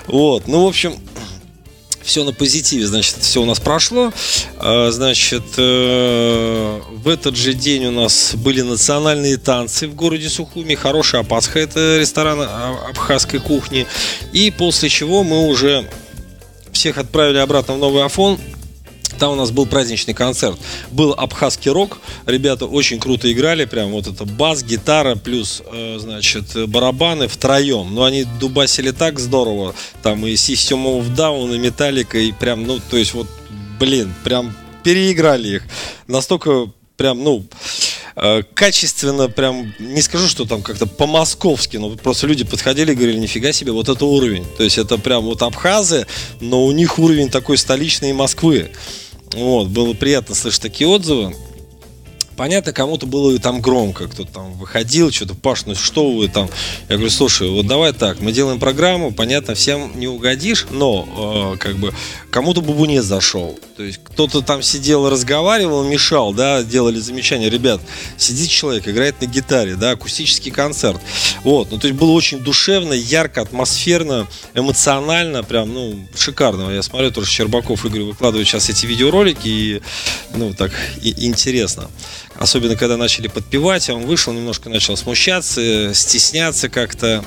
Вот, 0.08 0.48
ну, 0.48 0.63
в 0.63 0.67
общем, 0.67 0.98
все 2.08 2.24
на 2.24 2.32
позитиве, 2.32 2.88
значит, 2.88 3.17
все 3.20 3.41
у 3.41 3.46
нас 3.46 3.60
прошло. 3.60 4.13
А, 4.60 4.89
значит, 4.91 5.44
э, 5.58 6.82
в 6.89 7.08
этот 7.10 7.36
же 7.36 7.53
день 7.53 7.86
у 7.88 7.91
нас 7.91 8.34
были 8.34 8.62
национальные 8.62 9.36
танцы 9.36 9.89
в 9.89 9.96
городе 9.96 10.29
Сухуми. 10.29 10.75
Хорошая 10.75 11.24
Пасха, 11.24 11.60
это 11.60 11.98
ресторан 11.98 12.39
а, 12.41 12.77
абхазской 12.89 13.41
кухни. 13.41 13.86
И 14.32 14.51
после 14.51 14.88
чего 14.88 15.24
мы 15.24 15.48
уже 15.48 15.89
всех 16.77 16.98
отправили 16.98 17.38
обратно 17.38 17.74
в 17.74 17.79
Новый 17.79 18.03
Афон. 18.05 18.39
Там 19.19 19.31
у 19.31 19.36
нас 19.36 19.50
был 19.50 19.65
праздничный 19.65 20.13
концерт. 20.13 20.60
Был 20.91 21.13
абхазский 21.17 21.72
рок. 21.72 21.98
Ребята 22.27 22.67
очень 22.67 23.00
круто 23.00 23.31
играли. 23.31 23.65
Прям 23.65 23.89
вот 23.91 24.05
это 24.05 24.25
бас, 24.25 24.63
гитара 24.63 25.15
плюс, 25.15 25.63
э, 25.65 25.98
значит, 26.00 26.69
барабаны 26.69 27.27
втроем. 27.27 27.96
Но 27.96 28.03
они 28.03 28.25
дубасили 28.39 28.91
так 28.91 29.19
здорово. 29.19 29.74
Там 30.03 30.25
и 30.27 30.34
System 30.34 30.86
of 30.86 31.15
Down, 31.15 31.55
и 31.55 31.60
Metallica, 31.60 32.19
и 32.19 32.31
прям, 32.31 32.63
ну, 32.67 32.79
то 32.91 32.98
есть 32.98 33.15
вот, 33.15 33.27
блин, 33.79 34.13
прям 34.24 34.55
переиграли 34.84 35.55
их. 35.55 35.63
Настолько 36.05 36.72
прям, 36.96 37.24
ну, 37.24 37.43
качественно, 38.53 39.29
прям, 39.29 39.74
не 39.79 40.01
скажу, 40.01 40.27
что 40.27 40.45
там 40.45 40.62
как-то 40.62 40.88
по-московски, 40.88 41.77
но 41.77 41.91
просто 41.91 42.25
люди 42.27 42.43
подходили 42.43 42.91
и 42.91 42.95
говорили, 42.95 43.19
нифига 43.19 43.51
себе, 43.51 43.71
вот 43.71 43.89
это 43.89 44.05
уровень. 44.05 44.45
То 44.57 44.63
есть 44.63 44.77
это 44.77 44.97
прям 44.97 45.24
вот 45.25 45.41
абхазы, 45.41 46.07
но 46.39 46.65
у 46.65 46.71
них 46.71 46.97
уровень 46.97 47.29
такой 47.29 47.57
столичной 47.57 48.13
Москвы. 48.13 48.71
Вот, 49.33 49.67
было 49.67 49.93
приятно 49.93 50.36
слышать 50.36 50.62
такие 50.62 50.88
отзывы. 50.88 51.36
Понятно, 52.38 52.72
кому-то 52.72 53.08
было 53.08 53.38
там 53.39 53.62
громко, 53.62 54.08
кто-то 54.08 54.32
там 54.32 54.53
выходил, 54.53 55.12
что-то, 55.12 55.34
Паш, 55.34 55.65
ну 55.65 55.74
что 55.74 56.12
вы 56.12 56.27
там? 56.27 56.48
Я 56.88 56.96
говорю, 56.96 57.10
слушай, 57.10 57.50
вот 57.50 57.65
давай 57.65 57.94
так, 57.94 58.20
мы 58.20 58.32
делаем 58.32 58.60
программу, 58.60 59.12
понятно, 59.12 59.56
всем 59.56 60.00
не 60.00 60.08
угодишь, 60.08 60.67
но 60.70 61.56
э, 61.56 61.58
как 61.58 61.77
бы 61.77 61.96
кому-то 62.29 62.62
бубунец 62.62 63.06
зашел. 63.06 63.60
То 63.75 63.84
есть 63.84 64.00
кто-то 64.03 64.41
там 64.41 64.62
сидел, 64.62 65.10
разговаривал, 65.10 65.84
мешал, 65.84 66.32
да, 66.32 66.62
делали 66.62 67.00
замечания. 67.00 67.50
Ребят, 67.50 67.82
сидит 68.17 68.50
человек, 68.50 68.88
играет 68.88 69.20
на 69.20 69.25
гитаре, 69.25 69.75
да, 69.75 69.91
акустический 69.91 70.51
концерт. 70.51 71.01
Вот, 71.44 71.72
ну 71.72 71.79
то 71.79 71.88
есть 71.88 72.00
было 72.00 72.12
очень 72.12 72.39
душевно, 72.39 72.94
ярко, 72.94 73.41
атмосферно, 73.41 74.27
эмоционально, 74.53 75.44
прям, 75.44 75.74
ну, 75.74 76.08
шикарно. 76.15 76.70
Я 76.70 76.84
смотрю, 76.84 77.10
тоже 77.10 77.29
Щербаков, 77.32 77.84
Игорь 77.86 78.03
выкладывает 78.03 78.48
сейчас 78.48 78.70
эти 78.70 78.86
видеоролики, 78.86 79.48
и, 79.48 79.82
ну, 80.36 80.53
так 80.53 80.72
и, 81.01 81.25
интересно. 81.25 81.89
Особенно, 82.38 82.75
когда 82.75 82.98
начали 82.98 83.27
подпевать, 83.27 83.89
а 83.89 83.96
он 83.96 84.06
вышел, 84.06 84.32
немножко 84.32 84.70
начал 84.70 84.96
смущаться, 84.96 85.94
стесняться 85.94 86.70
как-то. 86.70 87.24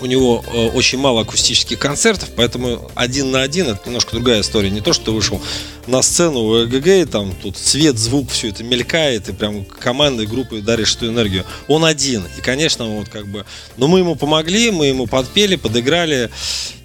У 0.00 0.06
него 0.06 0.42
э, 0.46 0.68
очень 0.70 0.98
мало 0.98 1.20
акустических 1.20 1.78
концертов, 1.78 2.30
поэтому 2.34 2.90
один 2.94 3.30
на 3.30 3.42
один 3.42 3.68
это 3.68 3.80
немножко 3.84 4.12
другая 4.12 4.40
история. 4.40 4.70
Не 4.70 4.80
то, 4.80 4.94
что 4.94 5.12
вышел 5.12 5.42
на 5.86 6.02
сцену 6.02 6.40
у 6.40 6.64
ЭГГ, 6.64 6.86
и 6.86 7.04
там 7.04 7.34
тут 7.42 7.56
свет, 7.56 7.98
звук, 7.98 8.30
все 8.30 8.48
это 8.48 8.62
мелькает, 8.64 9.28
и 9.28 9.32
прям 9.32 9.64
командой, 9.64 10.26
группой 10.26 10.60
даришь 10.60 10.94
эту 10.96 11.08
энергию. 11.08 11.44
Он 11.68 11.84
один. 11.84 12.24
И, 12.38 12.40
конечно, 12.40 12.86
вот 12.86 13.08
как 13.08 13.26
бы... 13.26 13.44
Но 13.76 13.88
мы 13.88 14.00
ему 14.00 14.16
помогли, 14.16 14.70
мы 14.70 14.86
ему 14.86 15.06
подпели, 15.06 15.56
подыграли. 15.56 16.30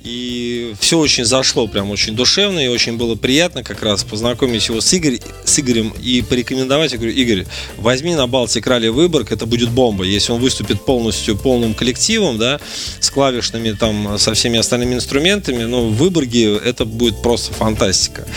И 0.06 0.76
все 0.80 1.00
очень 1.00 1.26
зашло, 1.26 1.68
прям 1.68 1.90
очень 1.90 2.16
душевно, 2.16 2.60
и 2.60 2.68
очень 2.68 2.96
было 2.96 3.16
приятно 3.16 3.64
как 3.64 3.82
раз 3.82 4.04
познакомить 4.04 4.68
его 4.68 4.80
с, 4.80 4.94
Игорь, 4.94 5.20
с 5.44 5.60
Игорем 5.60 5.96
и 6.00 6.22
порекомендовать. 6.22 6.92
Я 6.92 7.00
говорю, 7.00 7.16
Игорь, 7.16 7.48
возьми 7.78 8.14
на 8.14 8.28
Балтик 8.28 8.68
Ралли 8.68 8.90
Выборг, 8.90 9.32
это 9.32 9.48
будет 9.48 9.72
бомба. 9.72 10.04
Если 10.04 10.32
он 10.32 10.40
выступит 10.40 10.86
полностью 10.86 11.36
полным 11.36 11.74
коллективом, 11.74 12.38
да, 12.38 12.60
с 13.00 13.10
клавишными, 13.10 13.72
там, 13.72 14.20
со 14.20 14.36
всеми 14.36 14.60
остальными 14.60 14.94
инструментами, 14.94 15.64
ну, 15.64 15.90
в 15.90 15.96
Выборге 15.96 16.56
это 16.56 16.86
будет 16.86 17.24
просто 17.24 17.52
фантастика. 17.54 18.28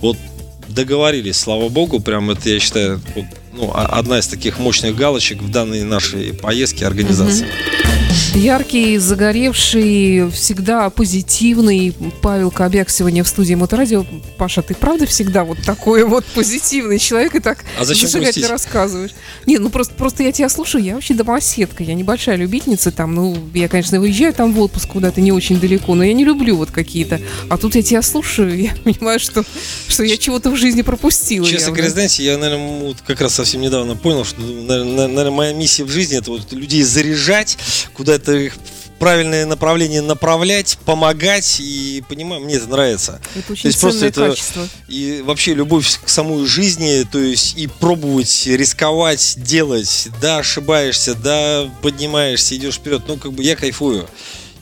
Вот 0.00 0.16
договорились, 0.68 1.36
слава 1.36 1.68
богу, 1.68 2.00
прям 2.00 2.30
это, 2.30 2.50
я 2.50 2.60
считаю, 2.60 3.00
ну, 3.52 3.72
одна 3.74 4.18
из 4.18 4.28
таких 4.28 4.58
мощных 4.58 4.94
галочек 4.94 5.42
в 5.42 5.50
данной 5.50 5.82
нашей 5.82 6.34
поездке 6.34 6.86
организации. 6.86 7.46
Mm-hmm. 7.46 7.87
Яркий, 8.34 8.98
загоревший, 8.98 10.30
всегда 10.30 10.90
позитивный 10.90 11.94
Павел 12.22 12.50
Кобяк 12.50 12.90
сегодня 12.90 13.24
в 13.24 13.28
студии 13.28 13.54
Моторадио. 13.54 14.06
Паша, 14.36 14.62
ты 14.62 14.74
правда 14.74 15.06
всегда 15.06 15.44
вот 15.44 15.58
такой 15.64 16.04
вот 16.04 16.24
позитивный 16.26 16.98
человек 16.98 17.34
и 17.34 17.40
так 17.40 17.64
а 17.78 17.84
зачем 17.84 18.08
зажигательно 18.08 18.48
рассказываешь? 18.48 19.10
Не, 19.46 19.58
ну 19.58 19.70
просто, 19.70 19.94
просто 19.94 20.22
я 20.22 20.32
тебя 20.32 20.48
слушаю, 20.48 20.84
я 20.84 20.94
вообще 20.94 21.14
домоседка, 21.14 21.82
я 21.82 21.94
небольшая 21.94 22.36
любительница 22.36 22.92
там, 22.92 23.14
ну, 23.14 23.36
я, 23.54 23.68
конечно, 23.68 23.98
выезжаю 23.98 24.32
там 24.32 24.52
в 24.52 24.60
отпуск 24.60 24.88
куда-то 24.88 25.20
не 25.20 25.32
очень 25.32 25.58
далеко, 25.58 25.94
но 25.94 26.04
я 26.04 26.12
не 26.12 26.24
люблю 26.24 26.56
вот 26.56 26.70
какие-то. 26.70 27.20
А 27.48 27.56
тут 27.56 27.74
я 27.74 27.82
тебя 27.82 28.02
слушаю, 28.02 28.56
я 28.56 28.72
понимаю, 28.84 29.18
что, 29.18 29.44
что 29.88 30.04
я 30.04 30.16
чего-то 30.16 30.50
в 30.50 30.56
жизни 30.56 30.82
пропустила. 30.82 31.46
Честно 31.46 31.72
говоря, 31.72 31.90
знаете, 31.90 32.24
я, 32.24 32.38
наверное, 32.38 32.80
вот 32.80 32.98
как 33.06 33.20
раз 33.20 33.34
совсем 33.34 33.60
недавно 33.60 33.96
понял, 33.96 34.24
что, 34.24 34.40
наверное, 34.40 35.30
моя 35.30 35.52
миссия 35.52 35.84
в 35.84 35.90
жизни 35.90 36.18
это 36.18 36.30
вот 36.30 36.52
людей 36.52 36.82
заряжать, 36.82 37.58
куда-то 38.08 38.32
их 38.32 38.54
в 38.54 38.98
правильное 38.98 39.44
направление 39.44 40.00
направлять, 40.00 40.78
помогать, 40.86 41.60
и 41.60 42.02
понимаю, 42.08 42.42
мне 42.42 42.54
это 42.54 42.66
нравится. 42.66 43.20
Это 43.36 43.52
очень 43.52 43.62
то 43.62 43.68
есть 43.68 43.80
просто 43.80 44.06
это 44.06 44.30
качество. 44.30 44.66
и 44.88 45.22
вообще 45.22 45.52
любовь 45.52 46.00
к 46.02 46.08
самой 46.08 46.46
жизни, 46.46 47.04
то 47.12 47.18
есть 47.18 47.58
и 47.58 47.66
пробовать, 47.66 48.46
рисковать, 48.46 49.34
делать, 49.36 50.08
да, 50.22 50.38
ошибаешься, 50.38 51.14
да, 51.14 51.70
поднимаешься, 51.82 52.56
идешь 52.56 52.76
вперед, 52.76 53.02
ну 53.06 53.18
как 53.18 53.34
бы 53.34 53.42
я 53.42 53.56
кайфую. 53.56 54.08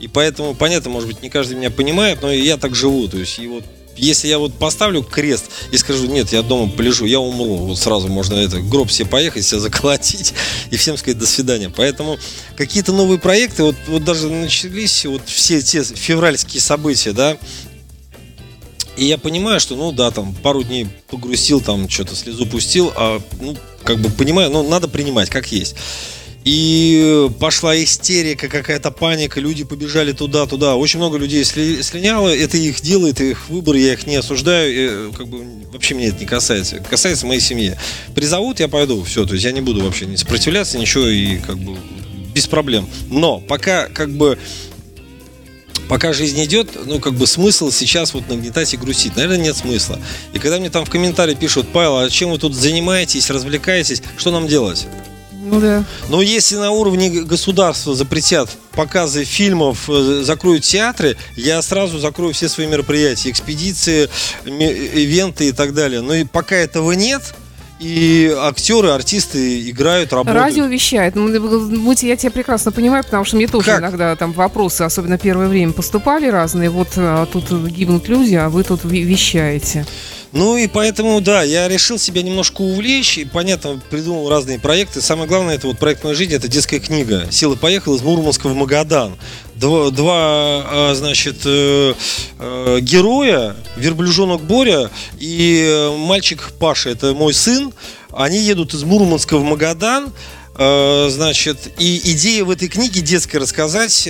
И 0.00 0.08
поэтому, 0.08 0.54
понятно, 0.54 0.90
может 0.90 1.08
быть, 1.08 1.22
не 1.22 1.30
каждый 1.30 1.56
меня 1.56 1.70
понимает, 1.70 2.20
но 2.20 2.32
я 2.32 2.56
так 2.56 2.74
живу. 2.74 3.06
То 3.06 3.18
есть, 3.18 3.38
и 3.38 3.46
вот 3.46 3.64
если 3.96 4.28
я 4.28 4.38
вот 4.38 4.54
поставлю 4.54 5.02
крест 5.02 5.46
и 5.72 5.78
скажу, 5.78 6.06
нет, 6.06 6.32
я 6.32 6.42
дома 6.42 6.70
полежу, 6.70 7.06
я 7.06 7.20
умру, 7.20 7.56
вот 7.56 7.78
сразу 7.78 8.08
можно 8.08 8.34
это, 8.34 8.60
гроб 8.60 8.90
себе 8.90 9.08
поехать, 9.08 9.44
себя 9.44 9.60
заколотить 9.60 10.34
и 10.70 10.76
всем 10.76 10.96
сказать 10.96 11.18
до 11.18 11.26
свидания. 11.26 11.72
Поэтому 11.74 12.18
какие-то 12.56 12.92
новые 12.92 13.18
проекты, 13.18 13.64
вот, 13.64 13.76
вот 13.86 14.04
даже 14.04 14.30
начались 14.30 15.04
вот 15.06 15.22
все 15.26 15.62
те 15.62 15.82
февральские 15.82 16.60
события, 16.60 17.12
да, 17.12 17.36
и 18.96 19.04
я 19.04 19.18
понимаю, 19.18 19.60
что, 19.60 19.76
ну 19.76 19.92
да, 19.92 20.10
там 20.10 20.34
пару 20.34 20.62
дней 20.62 20.86
погрузил, 21.08 21.60
там 21.60 21.88
что-то 21.88 22.16
слезу 22.16 22.46
пустил, 22.46 22.92
а, 22.96 23.20
ну, 23.40 23.56
как 23.84 24.00
бы 24.00 24.08
понимаю, 24.08 24.50
ну, 24.50 24.66
надо 24.66 24.88
принимать, 24.88 25.28
как 25.28 25.52
есть. 25.52 25.76
И 26.46 27.28
пошла 27.40 27.76
истерика, 27.76 28.46
какая-то 28.46 28.92
паника, 28.92 29.40
люди 29.40 29.64
побежали 29.64 30.12
туда-туда. 30.12 30.76
Очень 30.76 31.00
много 31.00 31.18
людей 31.18 31.42
слиняло, 31.44 32.28
это 32.28 32.56
их 32.56 32.80
дело, 32.82 33.08
это 33.08 33.24
их 33.24 33.48
выбор, 33.48 33.74
я 33.74 33.94
их 33.94 34.06
не 34.06 34.14
осуждаю, 34.14 35.12
как 35.12 35.26
бы 35.26 35.44
вообще 35.72 35.94
меня 35.94 36.10
это 36.10 36.20
не 36.20 36.26
касается. 36.26 36.76
Касается 36.88 37.26
моей 37.26 37.40
семьи. 37.40 37.76
Призовут, 38.14 38.60
я 38.60 38.68
пойду, 38.68 39.02
все, 39.02 39.26
то 39.26 39.34
есть 39.34 39.44
я 39.44 39.50
не 39.50 39.60
буду 39.60 39.82
вообще 39.82 40.06
не 40.06 40.16
сопротивляться, 40.16 40.78
ничего, 40.78 41.08
и 41.08 41.38
как 41.38 41.58
бы 41.58 41.76
без 42.32 42.46
проблем. 42.46 42.88
Но 43.10 43.40
пока 43.40 43.88
как 43.88 44.12
бы 44.12 44.38
пока 45.88 46.12
жизнь 46.12 46.44
идет, 46.44 46.70
ну, 46.86 47.00
как 47.00 47.14
бы 47.14 47.26
смысл 47.26 47.72
сейчас 47.72 48.14
вот 48.14 48.28
нагнетать 48.28 48.72
и 48.72 48.76
грустить. 48.76 49.16
Наверное, 49.16 49.38
нет 49.38 49.56
смысла. 49.56 49.98
И 50.32 50.38
когда 50.38 50.60
мне 50.60 50.70
там 50.70 50.84
в 50.84 50.90
комментарии 50.90 51.34
пишут, 51.34 51.66
Павел, 51.72 51.98
а 51.98 52.08
чем 52.08 52.30
вы 52.30 52.38
тут 52.38 52.54
занимаетесь, 52.54 53.30
развлекаетесь, 53.30 54.00
что 54.16 54.30
нам 54.30 54.46
делать? 54.46 54.86
Ну 55.46 55.60
да. 55.60 55.84
Но 56.08 56.22
если 56.22 56.56
на 56.56 56.72
уровне 56.72 57.22
государства 57.22 57.94
запретят 57.94 58.50
показы 58.72 59.24
фильмов, 59.24 59.88
э, 59.88 60.22
закроют 60.24 60.64
театры, 60.64 61.16
я 61.36 61.62
сразу 61.62 61.98
закрою 61.98 62.34
все 62.34 62.48
свои 62.48 62.66
мероприятия, 62.66 63.30
экспедиции, 63.30 64.08
ивенты 64.44 65.48
и 65.48 65.52
так 65.52 65.72
далее. 65.72 66.00
Но 66.00 66.14
и 66.14 66.24
пока 66.24 66.56
этого 66.56 66.92
нет, 66.92 67.34
и 67.78 68.34
актеры, 68.36 68.88
артисты 68.88 69.68
играют, 69.70 70.12
работают. 70.12 70.42
Радио 70.42 70.64
вещает. 70.64 71.14
Ну, 71.14 71.92
я 71.92 72.16
тебя 72.16 72.30
прекрасно 72.30 72.72
понимаю, 72.72 73.04
потому 73.04 73.24
что 73.24 73.36
мне 73.36 73.46
тоже 73.46 73.66
как? 73.66 73.80
иногда 73.80 74.16
там 74.16 74.32
вопросы, 74.32 74.82
особенно 74.82 75.18
первое 75.18 75.48
время, 75.48 75.72
поступали 75.72 76.26
разные. 76.28 76.70
Вот 76.70 76.88
а, 76.96 77.26
тут 77.26 77.50
гибнут 77.68 78.08
люди, 78.08 78.34
а 78.34 78.48
вы 78.48 78.64
тут 78.64 78.80
вещаете. 78.84 79.86
Ну 80.36 80.58
и 80.58 80.66
поэтому, 80.66 81.22
да, 81.22 81.42
я 81.42 81.66
решил 81.66 81.98
себя 81.98 82.20
немножко 82.20 82.60
увлечь, 82.60 83.16
и, 83.16 83.24
понятно, 83.24 83.80
придумал 83.88 84.28
разные 84.28 84.58
проекты. 84.58 85.00
Самое 85.00 85.26
главное, 85.26 85.54
это 85.54 85.66
вот 85.66 85.78
проект 85.78 86.04
моей 86.04 86.14
жизни, 86.14 86.36
это 86.36 86.46
детская 86.46 86.78
книга. 86.78 87.26
Сила 87.30 87.54
поехала 87.54 87.96
из 87.96 88.02
Мурманска 88.02 88.48
в 88.48 88.54
Магадан. 88.54 89.16
Два, 89.54 89.88
два 89.88 90.94
значит, 90.94 91.36
э, 91.46 91.94
э, 92.38 92.78
героя, 92.82 93.56
верблюжонок 93.76 94.42
Боря 94.42 94.90
и 95.18 95.64
э, 95.66 95.96
мальчик 95.96 96.52
Паша, 96.60 96.90
это 96.90 97.14
мой 97.14 97.32
сын, 97.32 97.72
они 98.12 98.36
едут 98.36 98.74
из 98.74 98.84
Мурманска 98.84 99.38
в 99.38 99.42
Магадан, 99.42 100.12
значит, 100.54 101.58
и 101.78 102.12
идея 102.12 102.44
в 102.44 102.50
этой 102.50 102.68
книге 102.68 103.00
детской 103.00 103.36
рассказать 103.36 104.06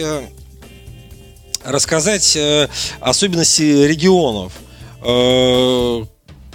рассказать 1.65 2.39
особенности 3.01 3.63
регионов 3.63 4.53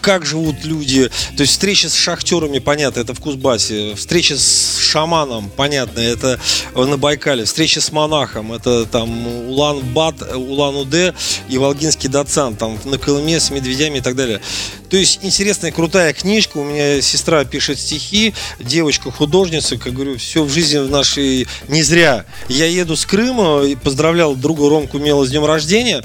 как 0.02 0.26
живут 0.26 0.66
люди. 0.66 1.10
То 1.38 1.42
есть 1.42 1.54
встреча 1.54 1.90
с 1.90 1.96
шахтерами, 1.96 2.60
понятно, 2.60 3.00
это 3.00 3.14
в 3.14 3.20
Кузбассе. 3.20 3.96
Встреча 3.96 4.38
с 4.38 4.78
шаманом, 4.80 5.50
понятно, 5.56 6.00
это 6.00 6.40
на 6.76 6.98
Байкале. 6.98 7.46
Встреча 7.46 7.80
с 7.82 7.92
монахом, 7.92 8.52
это 8.52 8.86
там 8.86 9.28
Улан-Бат, 9.28 10.22
Улан-Удэ 10.36 11.14
и 11.50 11.58
Волгинский 11.58 12.10
Дацан, 12.10 12.56
там 12.56 12.80
на 12.86 12.98
Колыме 12.98 13.40
с 13.40 13.52
медведями 13.52 14.00
и 14.00 14.02
так 14.02 14.16
далее. 14.16 14.42
То 14.90 14.98
есть 14.98 15.20
интересная, 15.22 15.72
крутая 15.72 16.12
книжка. 16.12 16.58
У 16.58 16.66
меня 16.66 17.02
сестра 17.02 17.46
пишет 17.46 17.80
стихи, 17.80 18.34
девочка 18.60 19.10
художница, 19.10 19.78
как 19.78 19.94
говорю, 19.94 20.18
все 20.18 20.44
в 20.44 20.50
жизни 20.50 20.80
в 20.80 20.90
нашей 20.90 21.48
не 21.70 21.82
зря. 21.82 22.26
Я 22.50 22.66
еду 22.66 22.98
с 22.98 23.06
Крыма 23.06 23.64
и 23.64 23.76
поздравлял 23.76 24.36
друга 24.36 24.68
Ромку 24.68 25.00
Мела 25.00 25.26
с 25.26 25.30
днем 25.30 25.46
рождения. 25.46 26.04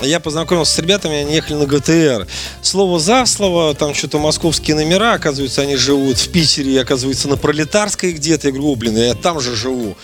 Я 0.00 0.20
познакомился 0.20 0.74
с 0.74 0.78
ребятами, 0.78 1.16
они 1.16 1.34
ехали 1.34 1.54
на 1.54 1.66
ГТР. 1.66 2.28
Слово 2.62 3.00
за 3.00 3.26
слово, 3.38 3.72
там 3.72 3.94
что-то 3.94 4.18
московские 4.18 4.74
номера, 4.74 5.12
оказывается, 5.12 5.62
они 5.62 5.76
живут 5.76 6.18
в 6.18 6.28
Питере, 6.30 6.80
оказывается, 6.80 7.28
на 7.28 7.36
Пролетарской 7.36 8.10
где-то. 8.10 8.48
Я 8.48 8.52
говорю, 8.52 8.72
о, 8.72 8.74
блин, 8.74 8.96
я 8.96 9.14
там 9.14 9.38
же 9.40 9.54
живу. 9.54 9.96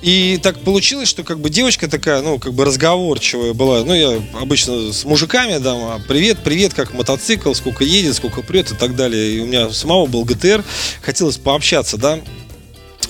И 0.00 0.38
так 0.40 0.60
получилось, 0.60 1.08
что 1.08 1.24
как 1.24 1.40
бы 1.40 1.50
девочка 1.50 1.88
такая, 1.88 2.22
ну, 2.22 2.38
как 2.38 2.54
бы 2.54 2.64
разговорчивая 2.64 3.52
была. 3.52 3.82
Ну, 3.82 3.94
я 3.94 4.22
обычно 4.40 4.92
с 4.92 5.04
мужиками, 5.04 5.58
да, 5.58 5.72
а 5.72 6.00
привет, 6.06 6.38
привет, 6.44 6.72
как 6.72 6.94
мотоцикл, 6.94 7.52
сколько 7.52 7.82
едет, 7.82 8.14
сколько 8.14 8.42
прет 8.42 8.70
и 8.70 8.76
так 8.76 8.94
далее. 8.94 9.32
И 9.32 9.40
у 9.40 9.46
меня 9.46 9.70
самого 9.70 10.06
был 10.06 10.24
ГТР, 10.24 10.62
хотелось 11.02 11.36
пообщаться, 11.36 11.96
да. 11.96 12.20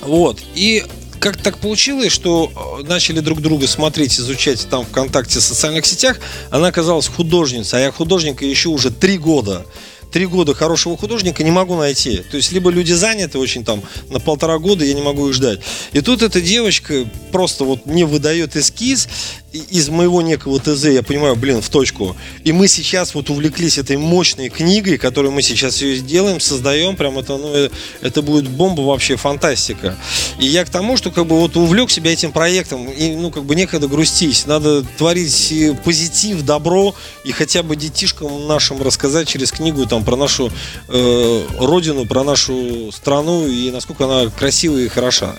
Вот. 0.01 0.39
И 0.55 0.83
как 1.19 1.37
так 1.37 1.57
получилось, 1.57 2.11
что 2.11 2.51
э, 2.79 2.83
начали 2.87 3.19
друг 3.19 3.41
друга 3.41 3.67
смотреть, 3.67 4.19
изучать 4.19 4.67
там 4.69 4.85
ВКонтакте, 4.85 5.39
в 5.39 5.43
социальных 5.43 5.85
сетях. 5.85 6.19
Она 6.49 6.67
оказалась 6.67 7.07
художницей, 7.07 7.79
а 7.79 7.81
я 7.81 7.91
художник 7.91 8.41
еще 8.41 8.69
уже 8.69 8.89
три 8.91 9.17
года. 9.17 9.65
три 10.11 10.25
года 10.25 10.55
хорошего 10.55 10.97
художника 10.97 11.43
не 11.43 11.51
могу 11.51 11.75
найти. 11.75 12.17
То 12.31 12.37
есть 12.37 12.51
либо 12.51 12.71
люди 12.71 12.93
заняты 12.93 13.37
очень 13.37 13.63
там 13.63 13.83
на 14.09 14.19
полтора 14.19 14.57
года, 14.57 14.83
я 14.83 14.93
не 14.93 15.01
могу 15.01 15.29
их 15.29 15.35
ждать. 15.35 15.59
И 15.91 16.01
тут 16.01 16.21
эта 16.23 16.41
девочка 16.41 17.05
просто 17.31 17.63
вот 17.63 17.85
мне 17.85 18.05
выдает 18.05 18.55
эскиз, 18.55 19.07
из 19.51 19.89
моего 19.89 20.21
некого 20.21 20.59
ТЗ, 20.59 20.85
я 20.85 21.03
понимаю, 21.03 21.35
блин, 21.35 21.61
в 21.61 21.69
точку. 21.69 22.15
И 22.43 22.51
мы 22.51 22.67
сейчас 22.67 23.15
вот 23.15 23.29
увлеклись 23.29 23.77
этой 23.77 23.97
мощной 23.97 24.49
книгой, 24.49 24.97
которую 24.97 25.31
мы 25.31 25.41
сейчас 25.41 25.81
ее 25.81 25.97
сделаем, 25.97 26.39
создаем, 26.39 26.95
прям 26.95 27.17
это, 27.17 27.37
ну, 27.37 27.53
э, 27.53 27.69
это 28.01 28.21
будет 28.21 28.47
бомба 28.47 28.81
вообще, 28.81 29.15
фантастика. 29.15 29.97
И 30.39 30.45
я 30.45 30.65
к 30.65 30.69
тому, 30.69 30.97
что 30.97 31.11
как 31.11 31.25
бы 31.25 31.39
вот 31.39 31.57
увлек 31.57 31.89
себя 31.89 32.11
этим 32.11 32.31
проектом, 32.31 32.87
и, 32.89 33.15
ну, 33.15 33.31
как 33.31 33.45
бы 33.45 33.55
некогда 33.55 33.87
грустить. 33.87 34.45
Надо 34.45 34.83
творить 34.97 35.53
позитив, 35.83 36.43
добро, 36.43 36.93
и 37.23 37.31
хотя 37.31 37.63
бы 37.63 37.75
детишкам 37.75 38.47
нашим 38.47 38.81
рассказать 38.81 39.27
через 39.27 39.51
книгу 39.51 39.85
там 39.85 40.03
про 40.03 40.15
нашу 40.15 40.51
э, 40.87 41.47
родину, 41.59 42.05
про 42.05 42.23
нашу 42.23 42.91
страну, 42.91 43.47
и 43.47 43.71
насколько 43.71 44.05
она 44.05 44.29
красивая 44.29 44.83
и 44.83 44.87
хороша. 44.87 45.35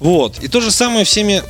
Вот. 0.00 0.40
И 0.40 0.48
то 0.48 0.60
же 0.60 0.72
самое 0.72 1.04
всеми 1.04 1.42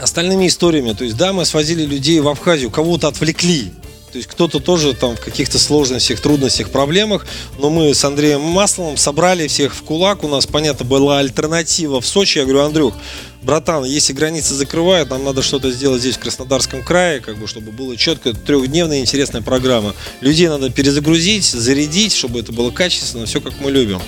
остальными 0.00 0.46
историями. 0.46 0.92
То 0.92 1.04
есть, 1.04 1.16
да, 1.16 1.32
мы 1.32 1.44
свозили 1.44 1.84
людей 1.84 2.20
в 2.20 2.28
Абхазию, 2.28 2.70
кого-то 2.70 3.08
отвлекли. 3.08 3.72
То 4.12 4.16
есть 4.16 4.28
кто-то 4.28 4.58
тоже 4.58 4.94
там 4.94 5.16
в 5.16 5.20
каких-то 5.20 5.58
сложностях, 5.58 6.20
трудностях, 6.20 6.70
проблемах. 6.70 7.26
Но 7.58 7.68
мы 7.68 7.92
с 7.92 8.02
Андреем 8.04 8.40
Масловым 8.40 8.96
собрали 8.96 9.46
всех 9.48 9.74
в 9.74 9.82
кулак. 9.82 10.24
У 10.24 10.28
нас, 10.28 10.46
понятно, 10.46 10.86
была 10.86 11.18
альтернатива 11.18 12.00
в 12.00 12.06
Сочи. 12.06 12.38
Я 12.38 12.44
говорю, 12.44 12.62
Андрюх, 12.62 12.94
братан, 13.42 13.84
если 13.84 14.14
границы 14.14 14.54
закрывают, 14.54 15.10
нам 15.10 15.24
надо 15.24 15.42
что-то 15.42 15.70
сделать 15.70 16.00
здесь, 16.00 16.16
в 16.16 16.20
Краснодарском 16.20 16.82
крае, 16.82 17.20
как 17.20 17.36
бы, 17.36 17.46
чтобы 17.46 17.70
было 17.70 17.96
четко 17.98 18.32
трехдневная 18.32 19.00
интересная 19.00 19.42
программа. 19.42 19.94
Людей 20.22 20.48
надо 20.48 20.70
перезагрузить, 20.70 21.44
зарядить, 21.44 22.14
чтобы 22.14 22.40
это 22.40 22.52
было 22.52 22.70
качественно, 22.70 23.26
все 23.26 23.42
как 23.42 23.60
мы 23.60 23.70
любим. 23.70 24.00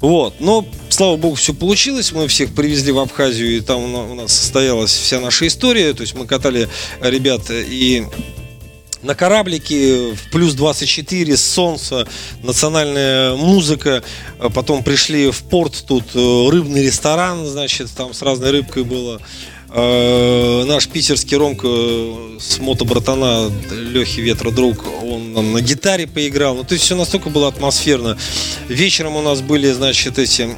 Вот. 0.00 0.34
Но, 0.38 0.66
слава 0.94 1.16
богу, 1.16 1.34
все 1.34 1.52
получилось. 1.52 2.12
Мы 2.12 2.28
всех 2.28 2.54
привезли 2.54 2.92
в 2.92 3.00
Абхазию, 3.00 3.56
и 3.56 3.60
там 3.60 3.82
у 3.82 4.14
нас 4.14 4.32
состоялась 4.32 4.92
вся 4.92 5.18
наша 5.20 5.46
история. 5.48 5.92
То 5.92 6.02
есть 6.02 6.14
мы 6.14 6.26
катали 6.26 6.68
ребят 7.00 7.42
и 7.50 8.06
на 9.02 9.16
кораблике 9.16 10.14
в 10.14 10.30
плюс 10.30 10.54
24 10.54 11.36
солнце, 11.36 12.06
национальная 12.42 13.34
музыка. 13.34 14.04
Потом 14.54 14.84
пришли 14.84 15.32
в 15.32 15.42
порт, 15.42 15.84
тут 15.86 16.04
э, 16.14 16.48
рыбный 16.50 16.86
ресторан, 16.86 17.44
значит, 17.44 17.90
там 17.96 18.14
с 18.14 18.22
разной 18.22 18.52
рыбкой 18.52 18.84
было. 18.84 19.20
Э, 19.76 20.62
наш 20.68 20.86
питерский 20.86 21.36
Ромка 21.36 21.66
с 22.38 22.58
мотобратана 22.60 23.50
Лехи 23.72 24.20
Ветра 24.20 24.52
друг, 24.52 24.84
он 25.02 25.32
нам 25.32 25.52
на 25.52 25.60
гитаре 25.62 26.06
поиграл. 26.06 26.54
Ну, 26.54 26.62
то 26.62 26.74
есть 26.74 26.84
все 26.84 26.94
настолько 26.94 27.28
было 27.28 27.48
атмосферно. 27.48 28.16
Вечером 28.68 29.16
у 29.16 29.22
нас 29.22 29.40
были, 29.40 29.72
значит, 29.72 30.16
эти 30.20 30.48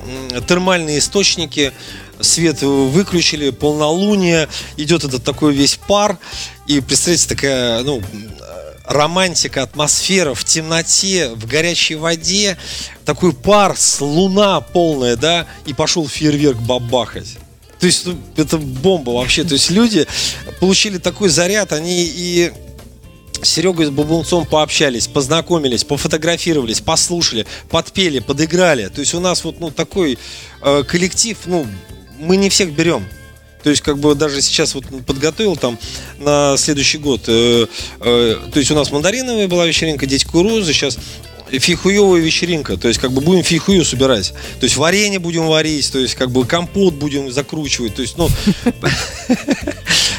термальные 0.46 0.98
источники, 0.98 1.72
свет 2.20 2.60
выключили, 2.60 3.48
полнолуние, 3.50 4.48
идет 4.76 5.04
этот 5.04 5.24
такой 5.24 5.54
весь 5.54 5.76
пар, 5.76 6.18
и 6.66 6.80
представляете, 6.80 7.28
такая, 7.28 7.82
ну, 7.84 8.02
романтика, 8.84 9.62
атмосфера 9.62 10.34
в 10.34 10.44
темноте, 10.44 11.30
в 11.30 11.46
горячей 11.46 11.94
воде, 11.94 12.58
такой 13.06 13.32
пар, 13.32 13.78
с 13.78 13.98
луна 14.02 14.60
полная, 14.60 15.16
да, 15.16 15.46
и 15.64 15.72
пошел 15.72 16.06
фейерверк 16.06 16.58
бабахать. 16.58 17.38
То 17.80 17.86
есть 17.86 18.06
ну, 18.06 18.16
это 18.36 18.58
бомба 18.58 19.10
вообще. 19.10 19.44
То 19.44 19.54
есть 19.54 19.70
люди 19.70 20.06
получили 20.60 20.98
такой 20.98 21.28
заряд, 21.28 21.72
они 21.72 22.04
и 22.04 22.52
с 23.42 23.48
Серегой 23.48 23.86
с 23.86 23.90
Бабунцом 23.90 24.46
пообщались, 24.46 25.06
познакомились, 25.08 25.84
пофотографировались, 25.84 26.80
послушали, 26.80 27.46
подпели, 27.68 28.18
подыграли. 28.18 28.88
То 28.88 29.00
есть 29.00 29.14
у 29.14 29.20
нас 29.20 29.44
вот 29.44 29.60
ну, 29.60 29.70
такой 29.70 30.18
э, 30.62 30.84
коллектив, 30.84 31.36
ну, 31.46 31.66
мы 32.18 32.36
не 32.36 32.48
всех 32.48 32.72
берем. 32.72 33.06
То 33.62 33.70
есть, 33.70 33.82
как 33.82 33.98
бы 33.98 34.14
даже 34.14 34.40
сейчас 34.42 34.74
вот 34.76 34.84
подготовил 35.04 35.56
там 35.56 35.76
на 36.18 36.56
следующий 36.56 36.98
год. 36.98 37.22
Э, 37.26 37.66
э, 38.00 38.36
то 38.52 38.58
есть 38.60 38.70
у 38.70 38.76
нас 38.76 38.92
мандариновая 38.92 39.48
была 39.48 39.66
вечеринка, 39.66 40.06
дети 40.06 40.24
кукурузы, 40.24 40.72
сейчас 40.72 40.98
фихуевая 41.50 42.20
вечеринка, 42.20 42.76
то 42.76 42.88
есть 42.88 43.00
как 43.00 43.12
бы 43.12 43.20
будем 43.20 43.42
фихую 43.42 43.84
собирать, 43.84 44.32
то 44.60 44.64
есть 44.64 44.76
варенье 44.76 45.18
будем 45.18 45.46
варить, 45.46 45.90
то 45.92 45.98
есть 45.98 46.14
как 46.14 46.30
бы 46.30 46.44
компот 46.46 46.94
будем 46.94 47.30
закручивать, 47.30 47.94
то 47.94 48.02
есть, 48.02 48.16
ну, 48.18 48.28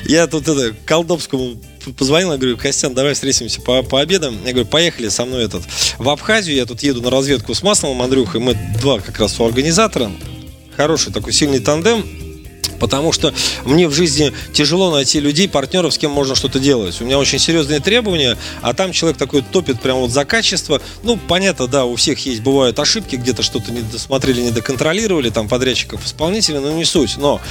я 0.06 0.28
тут 0.28 0.48
это 0.48 0.76
Колдобскому 0.86 1.58
позвонил, 1.98 2.32
я 2.32 2.38
говорю, 2.38 2.58
Костян, 2.58 2.94
давай 2.94 3.14
встретимся 3.14 3.62
по, 3.62 3.82
по 3.84 4.02
обедам. 4.02 4.38
Я 4.46 4.52
говорю, 4.52 4.68
поехали 4.68 5.10
со 5.10 5.26
мной 5.26 5.46
этот 5.46 5.64
в 5.98 6.10
Абхазию, 6.10 6.56
я 6.56 6.66
тут 6.66 6.84
еду 6.84 7.02
на 7.02 7.10
разведку 7.10 7.54
с 7.54 7.64
Масловым 7.64 8.02
Андрюхой, 8.02 8.42
мы 8.42 8.58
два 8.80 9.00
как 9.00 9.20
раз 9.20 9.40
у 9.40 9.46
организатора, 9.46 10.12
хороший 10.76 11.14
такой 11.14 11.34
сильный 11.34 11.60
тандем, 11.60 12.06
Потому 12.80 13.12
что 13.12 13.34
мне 13.66 13.88
в 13.88 13.94
жизни 13.94 14.34
тяжело 14.54 14.92
найти 14.92 15.20
людей, 15.20 15.48
партнеров, 15.50 15.94
с 15.94 15.98
кем 15.98 16.12
можно 16.12 16.36
что-то 16.36 16.60
делать. 16.60 17.00
У 17.02 17.06
меня 17.06 17.18
очень 17.18 17.40
серьезные 17.40 17.80
требования, 17.80 18.38
а 18.62 18.74
там 18.74 18.92
человек 18.92 19.18
такой 19.18 19.42
топит 19.42 19.82
прямо 19.82 20.02
вот 20.02 20.12
за 20.12 20.26
качество. 20.26 20.82
Ну, 21.04 21.18
понятно, 21.28 21.68
да, 21.68 21.86
у 21.86 21.96
всех 21.96 22.26
есть, 22.26 22.42
бывают 22.42 22.80
ошибки, 22.80 23.16
где-то 23.16 23.44
что-то 23.44 23.72
не 23.72 23.82
досмотрели, 23.82 24.42
не 24.42 24.52
доконтролировали, 24.52 25.30
там, 25.30 25.48
подрядчиков, 25.48 26.06
исполнителей, 26.06 26.60
но 26.60 26.72
не 26.72 26.86
суть. 26.86 27.18
Но 27.18 27.42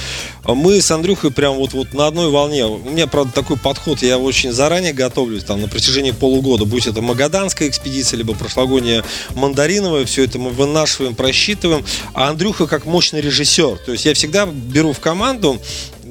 мы 0.45 0.81
с 0.81 0.89
Андрюхой 0.91 1.31
прям 1.31 1.55
вот, 1.55 1.73
вот 1.73 1.93
на 1.93 2.07
одной 2.07 2.29
волне. 2.29 2.65
У 2.65 2.89
меня, 2.89 3.07
правда, 3.07 3.33
такой 3.33 3.57
подход, 3.57 4.01
я 4.01 4.17
очень 4.17 4.51
заранее 4.51 4.93
готовлюсь, 4.93 5.43
там, 5.43 5.61
на 5.61 5.67
протяжении 5.67 6.11
полугода, 6.11 6.65
будь 6.65 6.87
это 6.87 7.01
Магаданская 7.01 7.67
экспедиция, 7.67 8.17
либо 8.17 8.33
прошлогодняя 8.33 9.03
Мандариновая, 9.35 10.05
все 10.05 10.23
это 10.23 10.39
мы 10.39 10.51
вынашиваем, 10.51 11.15
просчитываем. 11.15 11.85
А 12.13 12.29
Андрюха 12.29 12.67
как 12.67 12.85
мощный 12.85 13.21
режиссер. 13.21 13.77
То 13.85 13.91
есть 13.91 14.05
я 14.05 14.13
всегда 14.13 14.45
беру 14.45 14.93
в 14.93 14.99
команду 14.99 15.16
команду 15.17 15.59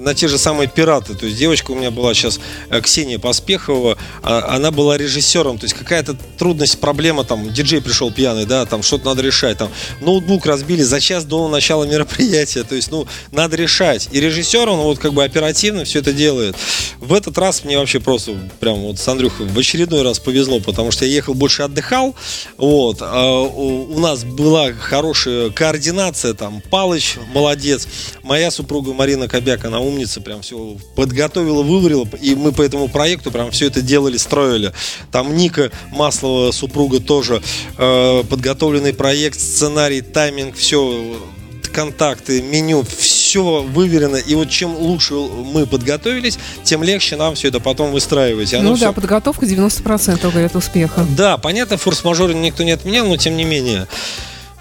на 0.06 0.14
те 0.14 0.28
же 0.28 0.38
самые 0.38 0.68
пираты. 0.68 1.14
То 1.14 1.26
есть 1.26 1.36
девочка 1.36 1.72
у 1.72 1.74
меня 1.74 1.90
была 1.90 2.14
сейчас 2.14 2.38
э, 2.70 2.80
Ксения 2.80 3.18
Поспехова, 3.18 3.98
а, 4.22 4.54
она 4.54 4.70
была 4.70 4.96
режиссером. 4.96 5.58
То 5.58 5.64
есть 5.64 5.74
какая-то 5.74 6.16
трудность, 6.38 6.78
проблема, 6.78 7.24
там, 7.24 7.52
диджей 7.52 7.82
пришел 7.82 8.12
пьяный, 8.12 8.46
да, 8.46 8.66
там 8.66 8.84
что-то 8.84 9.06
надо 9.06 9.22
решать. 9.22 9.58
Там 9.58 9.68
ноутбук 10.00 10.46
разбили 10.46 10.82
за 10.82 11.00
час 11.00 11.24
до 11.24 11.48
начала 11.48 11.82
мероприятия. 11.84 12.62
То 12.62 12.76
есть, 12.76 12.92
ну, 12.92 13.08
надо 13.32 13.56
решать. 13.56 14.08
И 14.12 14.20
режиссер, 14.20 14.68
он 14.68 14.78
вот 14.78 15.00
как 15.00 15.12
бы 15.12 15.24
оперативно 15.24 15.84
все 15.84 15.98
это 15.98 16.12
делает. 16.12 16.54
В 17.00 17.12
этот 17.12 17.36
раз 17.36 17.64
мне 17.64 17.76
вообще 17.76 17.98
просто 17.98 18.36
прям 18.60 18.82
вот 18.82 19.00
с 19.00 19.08
Андрюхой 19.08 19.46
в 19.46 19.58
очередной 19.58 20.02
раз 20.02 20.20
повезло, 20.20 20.60
потому 20.60 20.92
что 20.92 21.04
я 21.04 21.10
ехал 21.10 21.34
больше 21.34 21.62
отдыхал. 21.62 22.14
Вот. 22.58 22.98
А 23.00 23.40
у 23.40 23.98
нас 23.98 24.22
была 24.22 24.72
хорошая 24.72 25.50
координация, 25.50 26.32
там, 26.34 26.62
Палыч 26.70 27.16
молодец. 27.34 27.88
Моя 28.22 28.52
супруга 28.52 28.92
Марина 28.92 29.26
Кобяк, 29.26 29.64
она 29.64 29.80
умная 29.80 29.95
умница, 29.96 30.20
прям 30.20 30.42
все 30.42 30.76
подготовила, 30.94 31.62
выварила, 31.62 32.06
и 32.20 32.34
мы 32.34 32.52
по 32.52 32.62
этому 32.62 32.88
проекту 32.88 33.30
прям 33.30 33.50
все 33.50 33.66
это 33.66 33.80
делали, 33.80 34.18
строили. 34.18 34.72
Там 35.10 35.34
Ника 35.34 35.70
Маслова, 35.90 36.52
супруга 36.52 37.00
тоже, 37.00 37.42
э, 37.78 38.22
подготовленный 38.28 38.92
проект, 38.92 39.40
сценарий, 39.40 40.02
тайминг, 40.02 40.56
все 40.56 41.16
контакты, 41.72 42.40
меню, 42.40 42.84
все 42.98 43.62
выверено. 43.62 44.16
И 44.16 44.34
вот 44.34 44.48
чем 44.48 44.76
лучше 44.76 45.14
мы 45.14 45.66
подготовились, 45.66 46.38
тем 46.64 46.82
легче 46.82 47.16
нам 47.16 47.34
все 47.34 47.48
это 47.48 47.60
потом 47.60 47.92
выстраивать. 47.92 48.52
ну 48.60 48.76
все... 48.76 48.86
да, 48.86 48.92
подготовка 48.92 49.44
90% 49.44 50.22
говорят 50.22 50.56
успеха. 50.56 51.06
Да, 51.16 51.36
понятно, 51.36 51.76
форс-мажоры 51.76 52.32
никто 52.32 52.62
не 52.62 52.72
отменял, 52.72 53.06
но 53.06 53.16
тем 53.16 53.36
не 53.36 53.44
менее. 53.44 53.88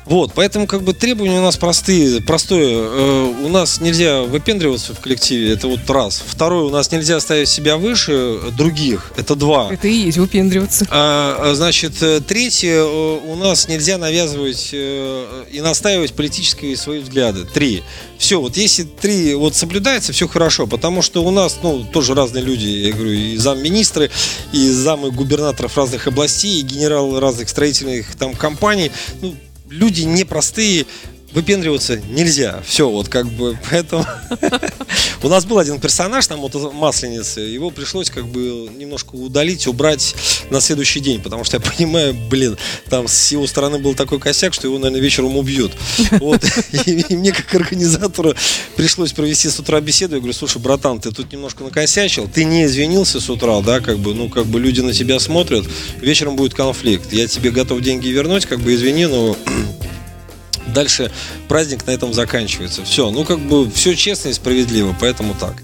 Вот, 0.05 0.33
поэтому 0.35 0.67
как 0.67 0.83
бы 0.83 0.93
требования 0.93 1.39
у 1.39 1.43
нас 1.43 1.57
простые, 1.57 2.21
простое. 2.21 2.61
Э, 2.63 3.33
у 3.43 3.49
нас 3.49 3.81
нельзя 3.81 4.21
выпендриваться 4.21 4.93
в 4.93 4.99
коллективе, 4.99 5.51
это 5.51 5.67
вот 5.67 5.89
раз. 5.89 6.23
Второе, 6.25 6.63
у 6.63 6.69
нас 6.69 6.91
нельзя 6.91 7.19
ставить 7.19 7.49
себя 7.49 7.77
выше 7.77 8.39
других, 8.55 9.11
это 9.17 9.35
два. 9.35 9.73
Это 9.73 9.87
и 9.87 9.93
есть 9.93 10.17
выпендриваться. 10.19 10.85
А, 10.91 11.37
а 11.39 11.55
значит, 11.55 12.01
э, 12.03 12.21
третье, 12.21 12.75
э, 12.75 13.19
у 13.25 13.35
нас 13.35 13.67
нельзя 13.67 13.97
навязывать 13.97 14.69
и 14.73 15.61
настаивать 15.61 16.13
политические 16.13 16.77
свои 16.77 16.99
взгляды. 16.99 17.45
Три. 17.45 17.83
Все, 18.19 18.39
вот 18.39 18.57
если 18.57 18.83
три 18.83 19.33
вот 19.33 19.55
соблюдается, 19.55 20.13
все 20.13 20.27
хорошо, 20.27 20.67
потому 20.67 21.01
что 21.01 21.23
у 21.23 21.31
нас, 21.31 21.57
ну, 21.63 21.83
тоже 21.83 22.13
разные 22.13 22.43
люди, 22.43 22.67
я 22.67 22.93
говорю, 22.93 23.11
и 23.11 23.37
замминистры, 23.37 24.11
и 24.53 24.69
замы 24.69 25.11
губернаторов 25.11 25.75
разных 25.77 26.07
областей, 26.07 26.59
и 26.59 26.63
генералы 26.63 27.19
разных 27.19 27.49
строительных 27.49 28.15
там 28.15 28.33
компаний, 28.33 28.91
ну, 29.21 29.35
люди 29.75 30.01
непростые, 30.01 30.85
выпендриваться 31.35 31.97
нельзя. 32.09 32.63
Все, 32.65 32.89
вот 32.89 33.09
как 33.09 33.27
бы, 33.27 33.59
поэтому... 33.69 34.05
У 35.21 35.27
нас 35.27 35.45
был 35.45 35.57
один 35.57 35.79
персонаж 35.79 36.29
на 36.29 36.37
масленице, 36.37 37.41
его 37.41 37.71
пришлось 37.71 38.09
как 38.09 38.27
бы 38.27 38.69
немножко 38.77 39.15
удалить, 39.15 39.65
убрать 39.65 40.15
на 40.49 40.61
следующий 40.61 40.99
день, 40.99 41.21
потому 41.21 41.43
что 41.43 41.57
я 41.57 41.61
понимаю, 41.77 42.13
блин, 42.13 42.57
там 42.89 43.07
с 43.07 43.31
его 43.31 43.47
стороны 43.47 43.79
был 43.79 43.95
такой 43.95 44.19
косяк, 44.19 44.53
что 44.53 44.67
его, 44.67 44.77
наверное, 44.77 45.01
вечером 45.01 45.35
убьют. 45.35 45.71
Вот. 46.11 46.43
И, 46.85 47.05
и 47.09 47.15
мне 47.15 47.31
как 47.31 47.53
организатору 47.55 48.33
пришлось 48.75 49.13
провести 49.13 49.49
с 49.49 49.59
утра 49.59 49.81
беседу. 49.81 50.15
Я 50.15 50.19
говорю, 50.19 50.33
слушай, 50.33 50.61
братан, 50.61 50.99
ты 50.99 51.11
тут 51.11 51.31
немножко 51.31 51.63
накосячил, 51.63 52.29
ты 52.31 52.43
не 52.43 52.65
извинился 52.65 53.19
с 53.19 53.29
утра, 53.29 53.61
да, 53.61 53.79
как 53.79 53.99
бы, 53.99 54.13
ну, 54.13 54.29
как 54.29 54.45
бы 54.45 54.59
люди 54.59 54.81
на 54.81 54.93
тебя 54.93 55.19
смотрят, 55.19 55.65
вечером 56.01 56.35
будет 56.35 56.53
конфликт. 56.53 57.11
Я 57.11 57.27
тебе 57.27 57.51
готов 57.51 57.81
деньги 57.81 58.07
вернуть, 58.09 58.45
как 58.45 58.59
бы 58.59 58.75
извини, 58.75 59.07
но 59.07 59.35
дальше 60.75 61.11
праздник 61.47 61.87
на 61.87 61.91
этом 61.91 62.13
заканчивается. 62.13 62.83
Все, 62.83 63.09
ну 63.09 63.23
как 63.23 63.39
бы 63.39 63.71
все 63.71 63.95
честно 63.95 64.29
и 64.29 64.33
справедливо, 64.33 64.95
поэтому 64.99 65.33
так. 65.33 65.55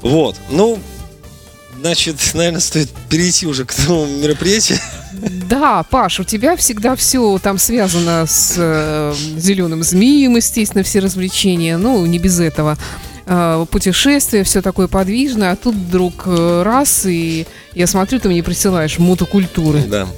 Вот, 0.00 0.36
ну, 0.48 0.78
значит, 1.78 2.16
наверное, 2.34 2.60
стоит 2.60 2.88
перейти 3.10 3.46
уже 3.46 3.66
к 3.66 3.74
тому 3.74 4.06
мероприятию. 4.06 4.78
Да, 5.50 5.82
Паш, 5.82 6.20
у 6.20 6.24
тебя 6.24 6.56
всегда 6.56 6.96
все 6.96 7.38
там 7.38 7.58
связано 7.58 8.24
с 8.26 8.54
э, 8.56 9.14
зеленым 9.36 9.82
змеем, 9.82 10.36
естественно, 10.36 10.82
все 10.82 11.00
развлечения, 11.00 11.76
ну, 11.76 12.06
не 12.06 12.18
без 12.18 12.40
этого 12.40 12.78
э, 13.26 13.66
путешествие, 13.70 14.44
все 14.44 14.62
такое 14.62 14.86
подвижное, 14.86 15.52
а 15.52 15.56
тут 15.56 15.74
вдруг 15.74 16.22
э, 16.26 16.62
раз, 16.62 17.04
и 17.04 17.46
я 17.74 17.86
смотрю, 17.86 18.20
ты 18.20 18.28
мне 18.28 18.42
присылаешь 18.42 18.98
мотокультуры. 18.98 19.82
Да. 19.82 20.08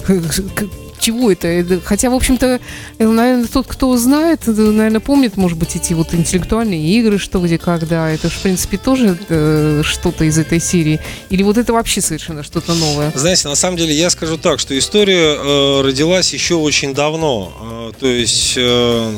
Чего 1.03 1.31
это? 1.31 1.81
Хотя, 1.85 2.11
в 2.11 2.15
общем-то, 2.15 2.61
э, 2.99 3.07
наверное, 3.07 3.47
тот, 3.47 3.67
кто 3.67 3.97
знает, 3.97 4.41
э, 4.47 4.51
наверное, 4.53 5.01
помнит, 5.01 5.37
может 5.37 5.59
быть, 5.59 5.77
эти 5.77 5.93
вот 5.95 6.15
интеллектуальные 6.15 6.81
игры, 6.99 7.19
что 7.19 7.41
где, 7.41 7.59
когда. 7.59 8.11
Это 8.11 8.29
же, 8.29 8.35
в 8.35 8.41
принципе, 8.41 8.79
тоже 8.79 9.19
э, 9.29 9.83
что-то 9.85 10.25
из 10.25 10.38
этой 10.38 10.61
серии. 10.61 11.01
Или 11.31 11.43
вот 11.43 11.59
это 11.59 11.73
вообще 11.73 12.01
совершенно 12.01 12.43
что-то 12.43 12.75
новое? 12.75 13.12
Знаете, 13.15 13.49
на 13.49 13.57
самом 13.57 13.77
деле, 13.77 13.95
я 13.95 14.11
скажу 14.11 14.38
так, 14.38 14.61
что 14.61 14.79
история 14.79 15.37
э, 15.37 15.83
родилась 15.83 16.33
еще 16.33 16.55
очень 16.55 16.95
давно. 16.95 17.53
Э, 17.61 17.93
то 17.99 18.07
есть... 18.07 18.55
Э, 18.57 19.17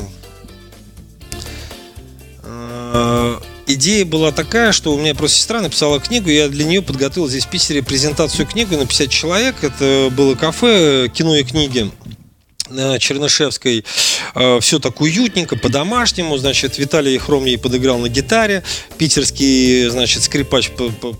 э, 2.42 3.36
идея 3.66 4.04
была 4.04 4.32
такая, 4.32 4.72
что 4.72 4.94
у 4.94 4.98
меня 4.98 5.14
просто 5.14 5.38
сестра 5.38 5.60
написала 5.60 6.00
книгу, 6.00 6.30
я 6.30 6.48
для 6.48 6.64
нее 6.64 6.82
подготовил 6.82 7.28
здесь 7.28 7.44
в 7.44 7.50
Питере 7.50 7.82
презентацию 7.82 8.46
книги 8.46 8.74
на 8.74 8.86
50 8.86 9.10
человек. 9.10 9.56
Это 9.62 10.10
было 10.12 10.34
кафе 10.34 11.08
«Кино 11.12 11.36
и 11.36 11.44
книги» 11.44 11.90
на 12.70 12.98
Чернышевской. 12.98 13.84
Э, 14.34 14.58
Все 14.60 14.78
так 14.78 15.00
уютненько, 15.00 15.56
по-домашнему. 15.56 16.36
Значит, 16.38 16.78
Виталий 16.78 17.18
Хром 17.18 17.44
ей 17.44 17.58
подыграл 17.58 17.98
на 17.98 18.08
гитаре. 18.08 18.62
Питерский, 18.98 19.88
значит, 19.88 20.22
скрипач 20.22 20.70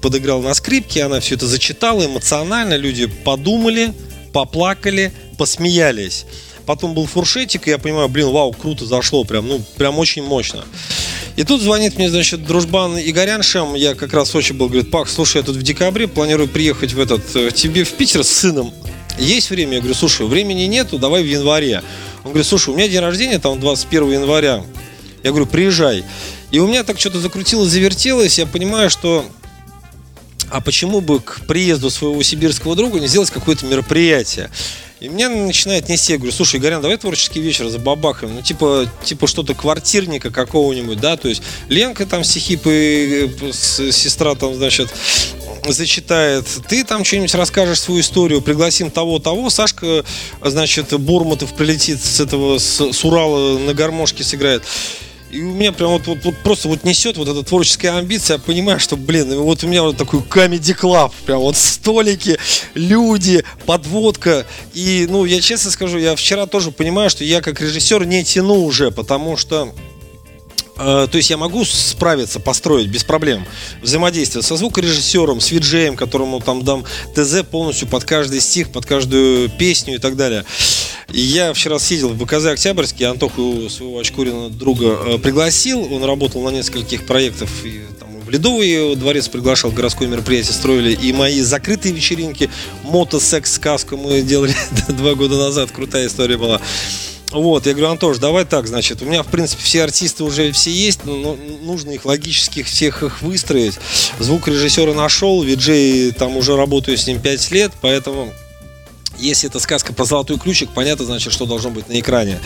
подыграл 0.00 0.42
на 0.42 0.54
скрипке. 0.54 1.04
Она 1.04 1.20
все 1.20 1.35
это 1.35 1.46
зачитала 1.46 2.04
эмоционально. 2.07 2.76
Люди 2.76 3.07
подумали, 3.07 3.92
поплакали, 4.33 5.12
посмеялись. 5.38 6.24
Потом 6.66 6.94
был 6.94 7.07
фуршетик, 7.07 7.68
и 7.68 7.70
я 7.70 7.78
понимаю, 7.78 8.09
блин, 8.09 8.30
вау, 8.30 8.52
круто 8.52 8.87
зашло, 8.87 9.24
прям, 9.24 9.46
ну, 9.46 9.61
прям 9.76 9.98
очень 9.98 10.22
мощно. 10.22 10.64
И 11.36 11.42
тут 11.42 11.60
звонит 11.60 11.96
мне, 11.96 12.08
значит, 12.08 12.44
дружбан 12.44 12.98
Игорян 12.98 13.42
Шем, 13.42 13.74
я 13.74 13.94
как 13.94 14.12
раз 14.12 14.30
Сочи 14.30 14.52
был, 14.52 14.68
говорит, 14.68 14.90
Пах, 14.90 15.08
слушай, 15.08 15.38
я 15.38 15.42
тут 15.42 15.56
в 15.56 15.62
декабре 15.62 16.06
планирую 16.06 16.48
приехать 16.48 16.92
в 16.92 17.00
этот, 17.00 17.22
э, 17.34 17.50
тебе 17.50 17.82
в 17.82 17.92
Питер 17.94 18.22
с 18.22 18.28
сыном. 18.28 18.72
Есть 19.18 19.50
время? 19.50 19.74
Я 19.74 19.78
говорю, 19.80 19.94
слушай, 19.94 20.26
времени 20.26 20.62
нету, 20.64 20.98
давай 20.98 21.22
в 21.22 21.26
январе. 21.26 21.82
Он 22.24 22.30
говорит, 22.30 22.46
слушай, 22.46 22.70
у 22.70 22.76
меня 22.76 22.88
день 22.88 23.00
рождения 23.00 23.38
там 23.38 23.58
21 23.58 24.12
января. 24.12 24.64
Я 25.22 25.30
говорю, 25.30 25.46
приезжай. 25.46 26.04
И 26.50 26.58
у 26.60 26.68
меня 26.68 26.84
так 26.84 27.00
что-то 27.00 27.20
закрутилось, 27.20 27.70
завертелось, 27.70 28.38
я 28.38 28.46
понимаю, 28.46 28.90
что 28.90 29.24
а 30.50 30.60
почему 30.60 31.00
бы 31.00 31.20
к 31.20 31.40
приезду 31.48 31.90
своего 31.90 32.22
сибирского 32.22 32.76
друга 32.76 33.00
не 33.00 33.08
сделать 33.08 33.30
какое-то 33.30 33.66
мероприятие? 33.66 34.50
И 35.00 35.09
меня 35.09 35.28
начинает 35.28 35.88
нести, 35.88 36.12
я 36.12 36.18
говорю, 36.18 36.33
слушай, 36.33 36.61
Игорян, 36.61 36.80
давай 36.80 36.96
творческий 36.96 37.40
вечер 37.40 37.68
за 37.68 37.78
бабахаем, 37.78 38.35
ну 38.35 38.42
типа, 38.42 38.88
типа 39.04 39.26
что-то 39.26 39.54
квартирника 39.54 40.30
какого-нибудь, 40.30 41.00
да, 41.00 41.16
то 41.16 41.28
есть 41.28 41.42
Ленка 41.68 42.07
там 42.07 42.22
стихи, 42.22 42.57
сестра 43.52 44.37
там, 44.37 44.54
значит, 44.54 44.88
зачитает, 45.66 46.46
ты 46.68 46.85
там 46.85 47.04
что-нибудь 47.04 47.35
расскажешь 47.35 47.80
свою 47.80 48.00
историю, 48.00 48.40
пригласим 48.40 48.90
того-того, 48.90 49.50
Сашка, 49.50 50.04
значит, 50.40 50.98
Бурматов 51.00 51.54
прилетит 51.54 52.02
с 52.02 52.20
этого, 52.20 52.59
с, 52.59 52.80
с 52.92 53.04
Урала 53.04 53.59
на 53.59 53.74
гармошке 53.74 54.22
сыграет. 54.22 54.62
И 55.34 55.42
у 55.42 55.52
меня 55.52 55.72
прям 55.72 55.90
вот, 55.90 56.06
вот, 56.06 56.18
вот 56.22 56.36
просто 56.44 56.68
вот 56.68 56.84
несет 56.84 57.16
вот 57.16 57.26
эта 57.26 57.42
творческая 57.42 57.90
амбиция. 57.98 58.36
Я 58.36 58.40
понимаю, 58.40 58.78
что, 58.78 58.96
блин, 58.96 59.34
вот 59.40 59.64
у 59.64 59.66
меня 59.66 59.82
вот 59.82 59.96
такой 59.96 60.20
comedy 60.20 60.78
club. 60.80 61.10
Прям 61.26 61.40
вот 61.40 61.56
столики, 61.56 62.38
люди, 62.74 63.42
подводка. 63.66 64.46
И, 64.74 65.08
ну, 65.10 65.24
я 65.24 65.40
честно 65.40 65.72
скажу, 65.72 65.98
я 65.98 66.14
вчера 66.14 66.46
тоже 66.46 66.70
понимаю, 66.70 67.10
что 67.10 67.24
я 67.24 67.40
как 67.40 67.60
режиссер 67.60 68.06
не 68.06 68.22
тяну 68.22 68.62
уже, 68.62 68.92
потому 68.92 69.36
что 69.36 69.74
Э, 70.76 71.06
то 71.10 71.16
есть 71.16 71.30
я 71.30 71.36
могу 71.36 71.64
справиться, 71.64 72.40
построить 72.40 72.88
без 72.88 73.04
проблем 73.04 73.46
взаимодействие 73.80 74.42
со 74.42 74.56
звукорежиссером, 74.56 75.40
с 75.40 75.50
виджеем, 75.50 75.96
которому 75.96 76.40
там 76.40 76.62
дам 76.64 76.84
ТЗ 77.14 77.42
полностью 77.48 77.86
под 77.86 78.04
каждый 78.04 78.40
стих, 78.40 78.72
под 78.72 78.84
каждую 78.84 79.48
песню 79.50 79.96
и 79.96 79.98
так 79.98 80.16
далее. 80.16 80.44
Я 81.08 81.52
вчера 81.52 81.78
съездил 81.78 82.10
в 82.10 82.16
БКЗ 82.16 82.46
Октябрьский, 82.46 83.06
Антоху 83.06 83.68
своего 83.68 83.98
Очкурина 83.98 84.50
друга 84.50 84.98
э, 85.06 85.18
пригласил, 85.18 85.92
он 85.92 86.04
работал 86.04 86.42
на 86.42 86.50
нескольких 86.50 87.04
проектах, 87.06 87.48
и, 87.64 87.82
там, 88.00 88.08
в 88.20 88.30
Ледовый 88.30 88.96
дворец 88.96 89.28
приглашал, 89.28 89.70
городское 89.70 90.08
мероприятие 90.08 90.54
строили, 90.54 90.92
и 90.92 91.12
мои 91.12 91.40
закрытые 91.40 91.94
вечеринки, 91.94 92.50
мотосекс-сказку 92.84 93.96
мы 93.96 94.22
делали 94.22 94.54
два 94.88 95.14
года 95.14 95.36
назад, 95.36 95.70
крутая 95.70 96.06
история 96.06 96.38
была. 96.38 96.60
Вот, 97.30 97.66
я 97.66 97.72
говорю, 97.72 97.90
Антош, 97.90 98.18
давай 98.18 98.44
так, 98.44 98.66
значит, 98.68 99.02
у 99.02 99.06
меня, 99.06 99.24
в 99.24 99.26
принципе, 99.26 99.62
все 99.62 99.82
артисты 99.82 100.22
уже 100.22 100.52
все 100.52 100.70
есть, 100.70 101.04
но 101.04 101.36
нужно 101.62 101.90
их 101.90 102.04
логически 102.04 102.62
всех 102.62 103.02
их 103.02 103.22
выстроить. 103.22 103.74
Звукорежиссера 104.20 104.94
нашел, 104.94 105.42
виджей 105.42 106.12
там 106.12 106.36
уже 106.36 106.56
работаю 106.56 106.96
с 106.96 107.06
ним 107.08 107.20
5 107.20 107.50
лет, 107.50 107.72
поэтому 107.80 108.32
если 109.24 109.48
это 109.48 109.58
сказка 109.58 109.92
про 109.92 110.04
золотой 110.04 110.38
ключик, 110.38 110.70
понятно, 110.74 111.04
значит, 111.04 111.32
что 111.32 111.46
должно 111.46 111.70
быть 111.70 111.88
на 111.88 111.98
экране. 111.98 112.38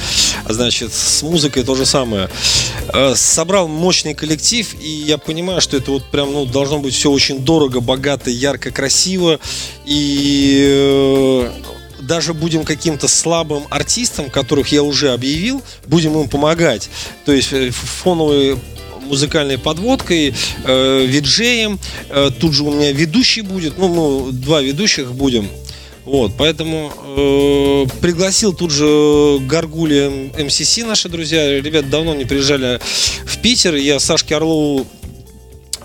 Значит, 0.49 0.93
с 0.93 1.23
музыкой 1.23 1.65
то 1.65 1.75
же 1.75 1.85
самое. 1.85 2.31
Э, 2.93 3.15
собрал 3.15 3.69
мощный 3.69 4.15
коллектив, 4.15 4.75
и 4.81 4.89
я 4.89 5.19
понимаю, 5.19 5.61
что 5.61 5.77
это 5.77 5.91
вот 5.91 6.05
прям, 6.11 6.33
ну, 6.33 6.47
должно 6.47 6.79
быть 6.79 6.95
все 6.95 7.11
очень 7.11 7.41
дорого, 7.41 7.81
богато, 7.81 8.31
ярко, 8.31 8.71
красиво. 8.71 9.41
И 9.85 10.63
э, 10.65 11.51
даже 12.01 12.35
будем 12.35 12.65
каким-то 12.65 13.09
слабым 13.09 13.65
артистам, 13.71 14.31
которых 14.31 14.69
я 14.69 14.83
уже 14.83 15.13
объявил, 15.13 15.63
будем 15.87 16.19
им 16.19 16.29
помогать. 16.29 16.89
То 17.25 17.33
есть 17.33 17.53
э, 17.53 17.71
фоновые 17.71 18.59
музыкальной 19.09 19.59
подводкой, 19.59 20.35
э, 20.65 21.07
виджеем. 21.07 21.79
Э, 22.11 22.31
тут 22.39 22.53
же 22.53 22.65
у 22.65 22.73
меня 22.73 22.93
ведущий 22.93 23.41
будет, 23.41 23.79
ну, 23.79 23.89
мы 23.89 24.33
два 24.33 24.61
ведущих 24.61 25.13
будем. 25.13 25.49
Вот, 26.09 26.33
поэтому 26.39 26.91
э, 27.05 28.01
пригласил 28.01 28.55
тут 28.55 28.71
же 28.71 29.41
Гаргули 29.41 30.33
МСС, 30.43 30.79
наши 30.79 31.11
друзья. 31.11 31.61
Ребят 31.61 31.91
давно 31.91 32.15
не 32.15 32.25
приезжали 32.25 32.81
в 33.27 33.39
Питер. 33.43 33.75
Я 33.75 34.01
Сашке 34.01 34.37
Орлову 34.37 34.87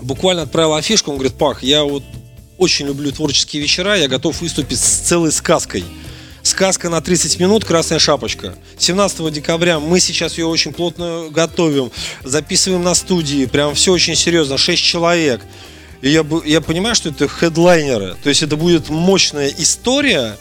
буквально 0.00 0.44
отправил 0.44 0.72
афишку. 0.72 1.10
Он 1.10 1.18
говорит, 1.18 1.36
Пах, 1.36 1.62
я 1.62 1.84
вот 1.84 2.02
очень 2.56 2.86
люблю 2.86 3.12
творческие 3.12 3.60
вечера, 3.60 3.98
я 3.98 4.08
готов 4.08 4.40
выступить 4.40 4.80
с 4.80 5.00
целой 5.00 5.30
сказкой. 5.30 5.84
Сказка 6.42 6.88
на 6.88 7.02
30 7.02 7.38
минут 7.38 7.66
«Красная 7.66 7.98
шапочка». 7.98 8.54
17 8.78 9.30
декабря 9.30 9.78
мы 9.78 10.00
сейчас 10.00 10.38
ее 10.38 10.46
очень 10.46 10.72
плотно 10.72 11.26
готовим, 11.30 11.90
записываем 12.22 12.82
на 12.82 12.94
студии, 12.94 13.44
прям 13.44 13.74
все 13.74 13.92
очень 13.92 14.14
серьезно, 14.14 14.56
6 14.56 14.82
человек. 14.82 15.42
И 16.04 16.10
я, 16.10 16.22
я 16.44 16.60
понимаю, 16.60 16.94
что 16.94 17.08
это 17.08 17.26
хедлайнеры, 17.26 18.14
то 18.22 18.28
есть 18.28 18.42
это 18.42 18.56
будет 18.56 18.90
мощная 18.90 19.48
история, 19.48 20.36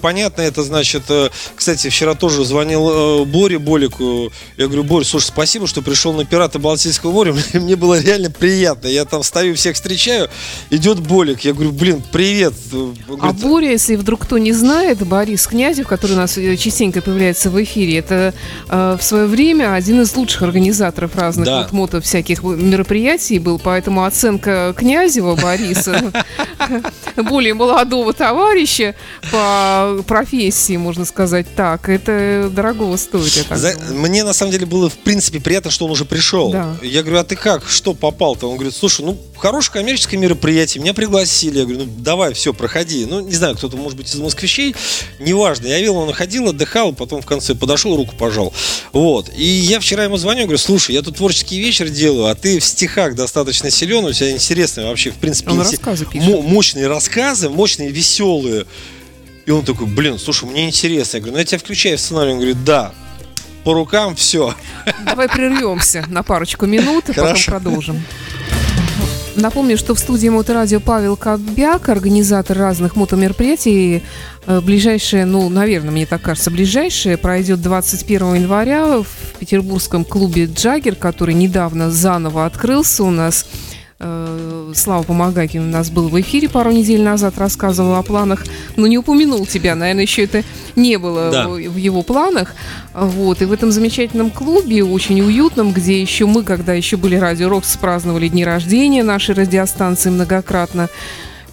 понятно, 0.00 0.42
это 0.42 0.62
значит, 0.62 1.04
э, 1.08 1.30
кстати, 1.54 1.88
вчера 1.88 2.14
тоже 2.14 2.44
звонил 2.44 3.22
э, 3.22 3.24
Боре 3.24 3.58
Болику, 3.58 4.32
я 4.56 4.66
говорю, 4.66 4.84
Борь, 4.84 5.04
слушай, 5.04 5.26
спасибо, 5.26 5.66
что 5.66 5.82
пришел 5.82 6.12
на 6.12 6.24
пираты 6.24 6.58
Балтийского 6.58 7.12
моря, 7.12 7.34
мне 7.54 7.76
было 7.76 8.00
реально 8.00 8.30
приятно, 8.30 8.88
я 8.88 9.04
там 9.04 9.22
стою, 9.22 9.54
всех 9.54 9.76
встречаю, 9.76 10.28
идет 10.70 11.00
Болик, 11.00 11.40
я 11.40 11.52
говорю, 11.52 11.72
блин, 11.72 12.02
привет. 12.12 12.54
Говорит, 12.70 13.00
а 13.20 13.32
Боря, 13.32 13.70
если 13.70 13.96
вдруг 13.96 14.22
кто 14.22 14.38
не 14.38 14.52
знает, 14.52 15.06
Борис 15.06 15.46
Князев, 15.46 15.86
который 15.86 16.12
у 16.12 16.16
нас 16.16 16.36
э, 16.38 16.56
частенько 16.56 17.02
появляется 17.02 17.50
в 17.50 17.62
эфире, 17.62 17.98
это 17.98 18.34
э, 18.68 18.96
в 18.98 19.02
свое 19.02 19.26
время 19.26 19.74
один 19.74 20.00
из 20.02 20.14
лучших 20.16 20.42
организаторов 20.42 21.14
разных 21.16 21.46
да. 21.46 21.62
вот 21.62 21.72
мото 21.72 22.00
всяких 22.00 22.42
мероприятий 22.42 23.38
был, 23.38 23.58
поэтому 23.58 24.04
оценка 24.04 24.74
Князева 24.76 25.36
Бориса, 25.36 26.12
более 27.16 27.54
молодого 27.54 28.12
товарища 28.12 28.94
по 29.30 29.75
профессии, 30.06 30.76
можно 30.76 31.04
сказать 31.04 31.46
так. 31.54 31.88
Это 31.88 32.50
дорогого 32.54 32.96
стоит, 32.96 33.32
я 33.36 33.44
так 33.44 33.58
За- 33.58 33.74
думаю. 33.74 34.00
Мне 34.00 34.24
на 34.24 34.32
самом 34.32 34.52
деле 34.52 34.66
было 34.66 34.88
в 34.90 34.94
принципе 34.98 35.40
приятно, 35.40 35.70
что 35.70 35.84
он 35.86 35.90
уже 35.90 36.04
пришел. 36.04 36.50
Да. 36.52 36.76
Я 36.82 37.02
говорю, 37.02 37.18
а 37.20 37.24
ты 37.24 37.36
как? 37.36 37.68
Что 37.68 37.94
попал-то? 37.94 38.48
Он 38.48 38.56
говорит, 38.56 38.74
слушай, 38.74 39.04
ну 39.04 39.16
хорошее 39.36 39.74
коммерческое 39.74 40.18
мероприятие, 40.20 40.82
меня 40.82 40.94
пригласили. 40.94 41.58
Я 41.58 41.64
говорю, 41.64 41.84
ну 41.84 41.90
давай, 41.98 42.32
все, 42.34 42.52
проходи. 42.54 43.04
Ну, 43.06 43.20
не 43.20 43.34
знаю, 43.34 43.56
кто-то, 43.56 43.76
может 43.76 43.96
быть, 43.98 44.08
из 44.12 44.18
москвичей, 44.18 44.74
неважно. 45.20 45.66
Я 45.66 45.78
видел, 45.78 45.96
он 45.96 46.12
ходил, 46.12 46.48
отдыхал, 46.48 46.92
потом 46.92 47.20
в 47.22 47.26
конце 47.26 47.54
подошел, 47.54 47.96
руку 47.96 48.14
пожал. 48.16 48.52
Вот. 48.92 49.30
И 49.36 49.44
я 49.44 49.80
вчера 49.80 50.04
ему 50.04 50.16
звоню, 50.16 50.42
говорю, 50.44 50.58
слушай, 50.58 50.94
я 50.94 51.02
тут 51.02 51.16
творческий 51.16 51.58
вечер 51.60 51.88
делаю, 51.88 52.26
а 52.26 52.34
ты 52.34 52.58
в 52.60 52.64
стихах 52.64 53.14
достаточно 53.14 53.70
силен, 53.70 54.04
у 54.04 54.12
тебя 54.12 54.30
интересные 54.30 54.86
вообще, 54.86 55.10
в 55.10 55.16
принципе, 55.16 55.50
Он 55.50 55.58
рассказы 55.60 56.06
пишет. 56.06 56.28
мо- 56.28 56.40
мощные 56.42 56.86
рассказы, 56.86 57.48
мощные, 57.50 57.90
веселые. 57.90 58.66
И 59.46 59.50
он 59.52 59.64
такой, 59.64 59.86
блин, 59.86 60.18
слушай, 60.18 60.44
мне 60.48 60.66
интересно. 60.66 61.16
Я 61.16 61.20
говорю, 61.20 61.34
ну 61.34 61.38
я 61.38 61.44
тебя 61.44 61.58
включаю 61.58 61.96
в 61.96 62.00
сценарий. 62.00 62.32
Он 62.32 62.36
говорит, 62.38 62.64
да, 62.64 62.92
по 63.64 63.74
рукам 63.74 64.16
все. 64.16 64.54
Давай 65.04 65.28
прервемся 65.28 66.04
на 66.08 66.22
парочку 66.22 66.66
минут 66.66 67.04
и 67.08 67.12
потом 67.12 67.24
Хорошо. 67.28 67.50
продолжим. 67.52 68.02
Напомню, 69.36 69.76
что 69.76 69.94
в 69.94 69.98
студии 69.98 70.28
Моторадио 70.28 70.80
Павел 70.80 71.14
Кобяк, 71.16 71.88
организатор 71.90 72.56
разных 72.56 72.96
мотомероприятий. 72.96 74.02
Э, 74.46 74.60
Ближайшее, 74.60 75.26
ну, 75.26 75.48
наверное, 75.50 75.90
мне 75.90 76.06
так 76.06 76.22
кажется, 76.22 76.50
ближайшее 76.50 77.18
пройдет 77.18 77.60
21 77.60 78.34
января 78.36 79.02
в 79.02 79.06
петербургском 79.38 80.06
клубе 80.06 80.46
«Джаггер», 80.46 80.94
который 80.94 81.34
недавно 81.34 81.90
заново 81.90 82.46
открылся 82.46 83.04
у 83.04 83.10
нас. 83.10 83.46
Э, 83.98 84.72
Слава 84.74 85.02
Помогакин 85.04 85.62
у 85.68 85.70
нас 85.70 85.88
был 85.90 86.08
в 86.08 86.20
эфире 86.20 86.48
пару 86.50 86.70
недель 86.70 87.00
назад, 87.00 87.38
рассказывал 87.38 87.94
о 87.94 88.02
планах, 88.02 88.44
но 88.76 88.86
не 88.86 88.98
упомянул 88.98 89.46
тебя, 89.46 89.74
наверное, 89.74 90.02
еще 90.02 90.24
это 90.24 90.42
не 90.74 90.98
было 90.98 91.30
Да. 91.30 91.48
в 91.48 91.76
его 91.76 92.02
планах. 92.02 92.54
Вот, 92.92 93.40
и 93.40 93.46
в 93.46 93.52
этом 93.52 93.72
замечательном 93.72 94.30
клубе, 94.30 94.84
очень 94.84 95.20
уютном, 95.22 95.72
где 95.72 95.98
еще 96.00 96.26
мы, 96.26 96.42
когда 96.42 96.74
еще 96.74 96.98
были 96.98 97.16
Радио 97.16 97.48
Рокс, 97.48 97.74
праздновали 97.78 98.28
дни 98.28 98.44
рождения 98.44 99.02
нашей 99.02 99.34
радиостанции 99.34 100.10
многократно. 100.10 100.88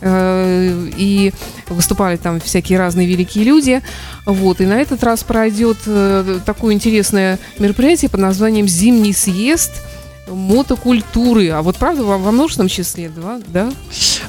Э, 0.01 0.89
И 0.97 1.31
выступали 1.69 2.17
там 2.17 2.41
всякие 2.41 2.77
разные 2.77 3.07
великие 3.07 3.45
люди. 3.45 3.81
Вот, 4.25 4.59
и 4.59 4.65
на 4.65 4.81
этот 4.81 5.01
раз 5.01 5.23
пройдет 5.23 5.77
э, 5.85 6.39
такое 6.45 6.73
интересное 6.73 7.39
мероприятие 7.57 8.09
под 8.09 8.19
названием 8.19 8.67
«Зимний 8.67 9.13
съезд 9.13 9.71
мотокультуры». 10.27 11.49
А 11.49 11.61
вот 11.61 11.77
правда 11.77 12.03
во, 12.03 12.17
во 12.17 12.31
множественном 12.31 12.69
числе, 12.69 13.09
да? 13.09 13.41
да? 13.47 13.73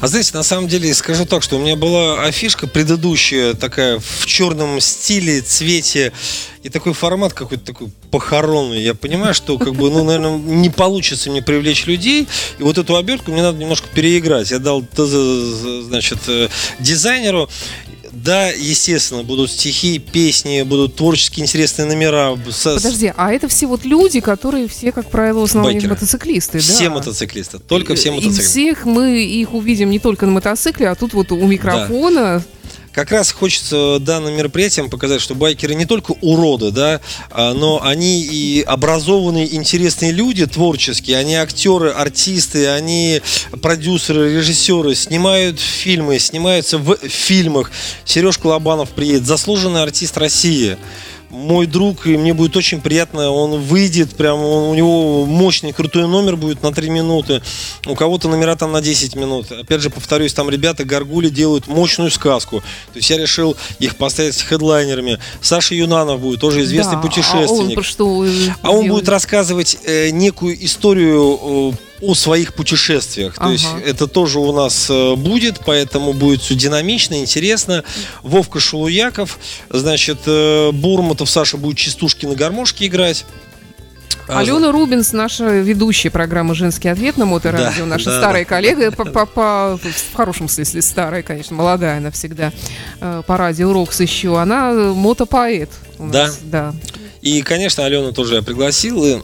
А 0.01 0.07
знаете, 0.07 0.33
на 0.35 0.43
самом 0.43 0.69
деле, 0.69 0.93
скажу 0.95 1.25
так, 1.25 1.43
что 1.43 1.57
у 1.57 1.61
меня 1.61 1.77
была 1.77 2.23
афишка 2.23 2.67
предыдущая, 2.67 3.55
такая 3.55 3.99
в 3.99 4.27
черном 4.27 4.81
стиле, 4.81 5.41
цвете, 5.41 6.13
и 6.65 6.71
такой 6.71 6.95
формат 6.95 7.35
какой-то 7.35 7.63
такой 7.63 7.89
похоронный. 8.11 8.83
Я 8.83 8.95
понимаю, 8.95 9.35
что, 9.35 9.59
как 9.59 9.75
бы, 9.75 9.91
ну, 9.91 10.03
наверное, 10.03 10.39
не 10.39 10.71
получится 10.71 11.31
мне 11.31 11.43
привлечь 11.43 11.87
людей, 11.87 12.27
и 12.59 12.63
вот 12.63 12.79
эту 12.79 12.97
обертку 12.97 13.31
мне 13.33 13.43
надо 13.43 13.59
немножко 13.59 13.89
переиграть. 13.95 14.51
Я 14.51 14.59
дал, 14.59 14.83
значит, 14.97 16.21
э, 16.27 16.49
дизайнеру, 16.81 17.51
да, 18.25 18.49
естественно, 18.49 19.23
будут 19.23 19.51
стихи, 19.51 19.99
песни, 19.99 20.63
будут 20.63 20.97
творческие 20.97 21.45
интересные 21.45 21.87
номера. 21.87 22.37
Подожди, 22.65 23.13
а 23.17 23.33
это 23.33 23.49
все 23.49 23.67
вот 23.67 23.85
люди, 23.85 24.21
которые 24.21 24.67
все, 24.67 24.93
как 24.93 25.11
правило, 25.11 25.41
в 25.41 25.45
основном 25.45 25.73
Байкеры. 25.75 25.93
мотоциклисты, 25.93 26.59
да? 26.59 26.65
Все 26.65 26.89
мотоциклисты, 26.89 27.59
только 27.59 27.95
все 27.95 28.09
И 28.09 28.13
мотоциклисты. 28.13 28.51
всех 28.51 28.87
мы 28.87 29.23
их 29.23 29.53
увидим 29.53 29.91
не 29.91 29.99
только 29.99 30.25
на 30.25 30.33
мотоцикле, 30.33 30.89
а 30.89 30.95
тут 30.95 31.13
вот 31.13 31.33
у 31.33 31.47
микрофона. 31.47 32.43
Как 32.95 33.11
раз 33.11 33.33
хочется 33.33 33.99
данным 33.99 34.37
мероприятием 34.37 34.89
показать, 34.89 35.21
что 35.21 35.35
байкеры 35.35 35.75
не 35.75 35.85
только 35.85 36.13
уроды, 36.21 36.71
да, 36.71 37.01
а, 37.29 37.53
но 37.53 37.83
они 37.83 38.23
и 38.23 38.63
образованные, 38.63 39.53
интересные 39.53 40.13
люди 40.13 40.47
творческие, 40.47 41.19
они 41.19 41.35
актеры, 41.35 41.91
артисты, 41.91 42.69
они 42.69 43.21
продюсеры, 43.61 44.37
режиссеры, 44.37 44.95
снимают 44.95 45.59
фильмы, 45.59 46.21
снимаются 46.21 46.79
в 46.79 46.97
фильмах. 46.99 47.73
Сережка 48.05 48.47
Лобанов 48.47 48.91
приедет, 48.91 49.27
заслуженный 49.27 49.83
артист 49.83 50.17
России. 50.17 50.77
Мой 51.31 51.67
друг, 51.67 52.07
и 52.07 52.17
мне 52.17 52.33
будет 52.33 52.57
очень 52.57 52.81
приятно, 52.81 53.31
он 53.31 53.61
выйдет, 53.61 54.15
прям 54.15 54.39
он- 54.41 54.71
у 54.71 54.75
него 54.75 55.27
мощный, 55.27 55.73
крутой 55.73 56.07
номер 56.07 56.37
будет 56.37 56.63
на 56.63 56.73
3 56.73 56.91
минуты, 56.91 57.43
у 57.87 57.95
кого-то 57.97 58.29
номера 58.29 58.55
там 58.57 58.71
на 58.73 58.81
10 58.81 59.17
минут. 59.17 59.51
Опять 59.51 59.81
же, 59.81 59.91
повторюсь, 59.91 60.33
там 60.33 60.49
ребята 60.49 60.85
Гаргули 60.85 61.29
делают 61.31 61.67
мощную 61.67 62.11
сказку. 62.11 62.61
То 62.93 62.97
есть 62.99 63.11
я 63.11 63.19
решил 63.19 63.57
их 63.81 63.97
поставить 63.97 64.41
хедлайнерами. 64.41 65.19
Саша 65.41 65.75
Юнанов 65.75 66.21
будет, 66.21 66.41
тоже 66.41 66.63
известный 66.63 66.93
Да, 66.93 66.99
А 66.99 67.03
он 67.03 67.09
путешественник. 67.09 67.75
про 67.75 67.83
что 67.83 68.25
А 68.63 68.71
он 68.71 68.89
будет 68.89 69.09
рассказывать 69.09 69.79
э, 69.85 70.11
некую 70.11 70.65
историю 70.65 71.73
э, 71.73 71.94
о 72.07 72.15
своих 72.15 72.55
путешествиях. 72.55 73.35
То 73.35 73.43
Ага. 73.43 73.53
есть 73.53 73.67
это 73.85 74.07
тоже 74.07 74.39
у 74.39 74.53
нас 74.53 74.87
э, 74.91 75.15
будет, 75.17 75.61
поэтому 75.65 76.13
будет 76.13 76.43
все 76.43 76.55
динамично, 76.55 77.15
интересно. 77.21 77.85
Вовка 78.23 78.61
Шулуяков, 78.61 79.39
значит, 79.71 80.19
э, 80.27 80.71
Бурматов 80.73 81.31
Саша 81.31 81.57
будет 81.57 81.79
частушки 81.79 82.27
на 82.27 82.35
гармошке 82.35 82.87
играть. 82.87 83.25
А, 84.27 84.39
Алена 84.39 84.73
Рубинс, 84.73 85.13
наша 85.13 85.45
ведущая 85.61 86.09
программы 86.11 86.55
«Женский 86.55 86.89
ответ» 86.89 87.19
на 87.19 87.27
Моторадио, 87.27 87.81
Да, 87.85 87.87
наша 87.87 88.07
да, 88.07 88.19
старая 88.21 88.45
да. 88.45 88.49
коллега, 88.49 88.91
по, 88.91 89.05
по- 89.05 89.27
по- 89.27 89.77
в 89.79 90.15
хорошем 90.17 90.49
смысле 90.49 90.81
старая, 90.81 91.23
конечно, 91.23 91.55
молодая 91.55 91.99
она 91.99 92.11
всегда, 92.11 92.51
э, 93.03 93.23
по 93.27 93.37
радио 93.37 93.71
Рокс 93.73 94.01
еще, 94.01 94.41
она 94.41 94.73
мотопоэт 94.73 95.69
Да? 95.99 96.31
да. 96.45 96.75
И, 97.21 97.43
конечно, 97.43 97.85
Алену 97.85 98.13
тоже 98.13 98.37
я 98.37 98.43
пригласил, 98.43 99.05
и 99.05 99.19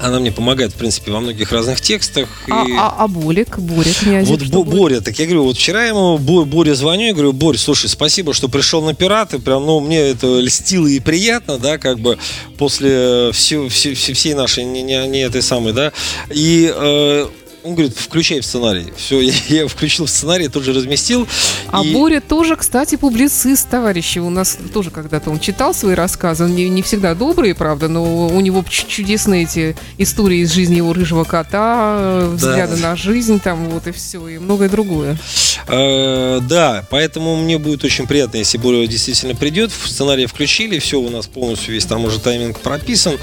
она 0.00 0.20
мне 0.20 0.32
помогает, 0.32 0.72
в 0.72 0.76
принципе, 0.76 1.10
во 1.12 1.20
многих 1.20 1.52
разных 1.52 1.80
текстах. 1.80 2.28
А, 2.50 2.64
и... 2.66 2.72
а, 2.72 2.94
а 2.98 3.08
Болик, 3.08 3.58
Боря 3.58 3.92
Князев, 3.92 4.28
Вот 4.28 4.42
что 4.42 4.62
Бо-? 4.62 4.64
Боря, 4.64 5.00
так 5.00 5.18
я 5.18 5.24
говорю, 5.26 5.44
вот 5.44 5.56
вчера 5.56 5.84
ему 5.86 6.18
Бо- 6.18 6.44
Боре 6.44 6.74
звоню, 6.74 7.06
я 7.06 7.12
говорю, 7.12 7.32
Борь, 7.32 7.56
слушай, 7.56 7.88
спасибо, 7.88 8.32
что 8.34 8.48
пришел 8.48 8.82
на 8.82 8.94
пираты, 8.94 9.38
прям, 9.38 9.64
ну, 9.66 9.80
мне 9.80 9.98
это 9.98 10.40
льстило 10.40 10.86
и 10.86 11.00
приятно, 11.00 11.58
да, 11.58 11.78
как 11.78 11.98
бы 12.00 12.18
после 12.58 13.30
всей, 13.32 13.68
всей, 13.68 13.94
всей 13.94 14.34
нашей, 14.34 14.64
не, 14.64 14.82
не- 14.82 15.06
не 15.08 15.20
этой 15.20 15.42
самой, 15.42 15.72
да, 15.72 15.92
и 16.30 16.72
э, 16.74 17.26
он 17.64 17.74
говорит, 17.74 17.96
включай 17.96 18.40
в 18.40 18.44
сценарий. 18.44 18.92
Все, 18.96 19.20
я, 19.22 19.32
я 19.48 19.68
включил 19.68 20.04
в 20.04 20.10
сценарий, 20.10 20.48
тут 20.48 20.64
же 20.64 20.72
разместил. 20.72 21.26
А 21.72 21.82
и- 21.82 21.92
Боря 21.92 22.20
тоже, 22.20 22.56
кстати, 22.56 22.96
публицист, 22.96 23.68
товарищи. 23.68 24.18
У 24.18 24.28
нас 24.30 24.58
тоже 24.72 24.90
когда-то 24.90 25.30
он 25.30 25.40
читал 25.40 25.74
свои 25.74 25.94
рассказы. 25.94 26.44
Он 26.44 26.54
не, 26.54 26.68
не 26.68 26.82
всегда 26.82 27.14
добрые, 27.14 27.54
правда, 27.54 27.88
но 27.88 28.28
у 28.28 28.40
него 28.40 28.62
чудесные 28.68 29.44
эти 29.44 29.76
истории 29.96 30.40
из 30.40 30.52
жизни 30.52 30.76
его 30.76 30.92
рыжего 30.92 31.24
кота, 31.24 31.96
э, 31.98 32.34
взгляды 32.34 32.76
на 32.76 32.96
жизнь, 32.96 33.40
там 33.40 33.70
вот 33.70 33.86
и 33.86 33.92
все, 33.92 34.28
и 34.28 34.38
многое 34.38 34.68
другое. 34.68 35.18
Э, 35.66 36.40
да, 36.46 36.86
поэтому 36.90 37.36
мне 37.36 37.58
будет 37.58 37.82
очень 37.82 38.06
приятно, 38.06 38.36
если 38.36 38.58
Боря 38.58 38.86
действительно 38.86 39.34
придет. 39.34 39.72
В 39.72 39.88
сценарий 39.88 40.26
включили, 40.26 40.78
все 40.78 41.00
у 41.00 41.08
нас 41.08 41.26
полностью 41.26 41.72
весь 41.72 41.86
там 41.86 42.04
уже 42.04 42.20
тайминг 42.20 42.60
прописан. 42.60 43.16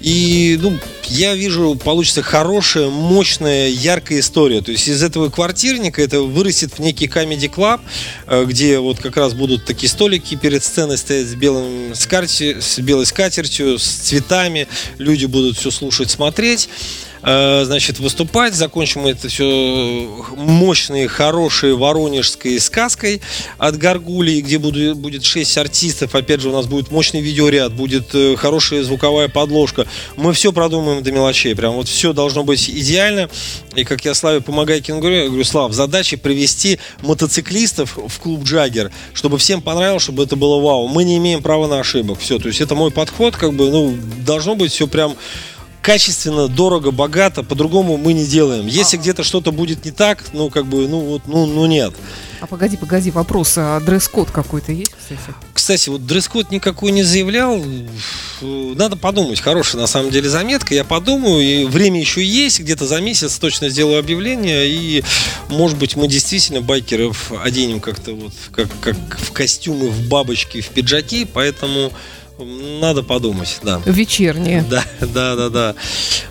И 0.00 0.58
ну, 0.60 0.76
я 1.08 1.34
вижу, 1.34 1.76
получится 1.76 2.22
хорошая, 2.22 2.88
мощная, 2.88 3.68
яркая 3.84 4.20
история. 4.20 4.62
То 4.62 4.72
есть 4.72 4.88
из 4.88 5.02
этого 5.02 5.30
квартирника 5.30 6.02
это 6.02 6.20
вырастет 6.20 6.72
в 6.72 6.78
некий 6.80 7.06
комеди 7.06 7.48
клаб, 7.48 7.80
где 8.46 8.78
вот 8.78 8.98
как 8.98 9.16
раз 9.16 9.34
будут 9.34 9.64
такие 9.64 9.88
столики 9.88 10.34
перед 10.34 10.64
сценой 10.64 10.98
стоять 10.98 11.26
с 11.26 11.34
белым 11.34 11.94
скарти, 11.94 12.56
с 12.60 12.78
белой 12.78 13.06
скатертью, 13.06 13.78
с 13.78 13.84
цветами. 13.84 14.66
Люди 14.98 15.26
будут 15.26 15.58
все 15.58 15.70
слушать, 15.70 16.10
смотреть 16.10 16.68
э, 16.68 17.13
значит, 17.24 17.98
выступать. 17.98 18.54
Закончим 18.54 19.02
мы 19.02 19.10
это 19.10 19.28
все 19.28 20.08
мощной, 20.36 21.06
хорошей 21.06 21.74
воронежской 21.74 22.60
сказкой 22.60 23.20
от 23.58 23.78
Гаргулии, 23.78 24.40
где 24.40 24.58
буду- 24.58 24.94
будет 24.94 25.24
6 25.24 25.56
артистов. 25.56 26.14
Опять 26.14 26.40
же, 26.40 26.50
у 26.50 26.52
нас 26.52 26.66
будет 26.66 26.90
мощный 26.90 27.20
видеоряд, 27.20 27.72
будет 27.72 28.14
э, 28.14 28.36
хорошая 28.36 28.82
звуковая 28.82 29.28
подложка. 29.28 29.86
Мы 30.16 30.32
все 30.32 30.52
продумаем 30.52 31.02
до 31.02 31.12
мелочей. 31.12 31.54
Прям 31.54 31.72
вот 31.74 31.88
все 31.88 32.12
должно 32.12 32.44
быть 32.44 32.68
идеально. 32.68 33.30
И 33.74 33.84
как 33.84 34.04
я 34.04 34.14
Славе 34.14 34.40
Помогайкину 34.40 35.00
говорю, 35.00 35.16
я 35.16 35.26
говорю, 35.26 35.44
Слав, 35.44 35.72
задача 35.72 36.16
привести 36.16 36.78
мотоциклистов 37.02 37.96
в 37.96 38.18
клуб 38.20 38.44
Джаггер, 38.44 38.90
чтобы 39.14 39.38
всем 39.38 39.62
понравилось, 39.62 40.02
чтобы 40.02 40.24
это 40.24 40.36
было 40.36 40.60
вау. 40.60 40.88
Мы 40.88 41.04
не 41.04 41.16
имеем 41.16 41.42
права 41.42 41.66
на 41.68 41.80
ошибок. 41.80 42.20
Все, 42.20 42.38
то 42.38 42.48
есть 42.48 42.60
это 42.60 42.74
мой 42.74 42.90
подход, 42.90 43.36
как 43.36 43.54
бы, 43.54 43.70
ну, 43.70 43.96
должно 44.26 44.54
быть 44.54 44.72
все 44.72 44.86
прям 44.86 45.16
качественно, 45.84 46.48
дорого, 46.48 46.90
богато, 46.92 47.42
по-другому 47.42 47.98
мы 47.98 48.14
не 48.14 48.24
делаем. 48.24 48.66
Если 48.66 48.96
а. 48.96 49.00
где-то 49.00 49.22
что-то 49.22 49.52
будет 49.52 49.84
не 49.84 49.90
так, 49.90 50.24
ну, 50.32 50.48
как 50.48 50.64
бы, 50.64 50.88
ну, 50.88 51.00
вот, 51.00 51.22
ну, 51.26 51.44
ну, 51.44 51.66
нет. 51.66 51.92
А 52.40 52.46
погоди, 52.46 52.78
погоди, 52.78 53.10
вопрос, 53.10 53.54
а 53.58 53.78
дресс-код 53.80 54.30
какой-то 54.30 54.72
есть, 54.72 54.92
кстати? 54.98 55.34
Кстати, 55.52 55.90
вот 55.90 56.06
дресс-код 56.06 56.50
никакой 56.50 56.90
не 56.90 57.02
заявлял. 57.02 57.62
Надо 58.40 58.96
подумать, 58.96 59.40
хорошая 59.40 59.82
на 59.82 59.86
самом 59.86 60.10
деле 60.10 60.28
заметка. 60.30 60.74
Я 60.74 60.84
подумаю, 60.84 61.42
и 61.42 61.66
время 61.66 62.00
еще 62.00 62.24
есть, 62.24 62.60
где-то 62.60 62.86
за 62.86 63.02
месяц 63.02 63.38
точно 63.38 63.68
сделаю 63.68 63.98
объявление, 63.98 64.66
и, 64.66 65.04
может 65.50 65.76
быть, 65.76 65.96
мы 65.96 66.08
действительно 66.08 66.62
байкеров 66.62 67.30
оденем 67.42 67.80
как-то 67.80 68.12
вот, 68.12 68.32
как, 68.52 68.68
как 68.80 68.96
в 69.18 69.32
костюмы, 69.32 69.90
в 69.90 70.08
бабочки, 70.08 70.62
в 70.62 70.68
пиджаки, 70.68 71.26
поэтому 71.30 71.92
надо 72.38 73.02
подумать, 73.02 73.58
да. 73.62 73.80
Вечернее. 73.86 74.64
Да, 74.68 74.84
да, 75.00 75.36
да, 75.36 75.48
да. 75.48 75.74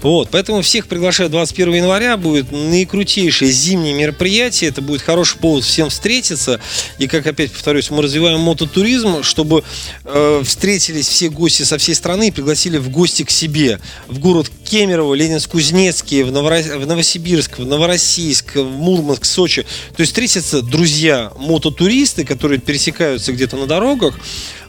Вот, 0.01 0.29
поэтому 0.31 0.61
всех 0.61 0.87
приглашаю 0.87 1.29
21 1.29 1.75
января, 1.75 2.17
будет 2.17 2.51
наикрутейшее 2.51 3.51
зимнее 3.51 3.93
мероприятие, 3.93 4.69
это 4.69 4.81
будет 4.81 5.01
хороший 5.01 5.37
повод 5.37 5.63
всем 5.63 5.89
встретиться. 5.89 6.59
И, 6.99 7.07
как 7.07 7.25
опять 7.25 7.51
повторюсь, 7.51 7.89
мы 7.89 8.01
развиваем 8.01 8.41
мототуризм, 8.41 9.23
чтобы 9.23 9.63
э, 10.03 10.41
встретились 10.43 11.07
все 11.07 11.29
гости 11.29 11.63
со 11.63 11.77
всей 11.77 11.95
страны 11.95 12.27
и 12.27 12.31
пригласили 12.31 12.77
в 12.77 12.89
гости 12.89 13.23
к 13.23 13.31
себе. 13.31 13.79
В 14.07 14.19
город 14.19 14.51
Кемерово, 14.65 15.13
Ленинск-Кузнецкий, 15.13 16.23
в, 16.23 16.31
Новороссийск, 16.31 16.75
в 16.75 16.87
Новосибирск, 16.87 17.59
в 17.59 17.65
Новороссийск, 17.65 18.55
в 18.55 18.69
Мурманск, 18.69 19.25
Сочи. 19.25 19.63
То 19.95 20.01
есть 20.01 20.11
встретятся 20.11 20.61
друзья 20.61 21.31
мототуристы, 21.37 22.25
которые 22.25 22.59
пересекаются 22.59 23.31
где-то 23.31 23.55
на 23.55 23.67
дорогах, 23.67 24.19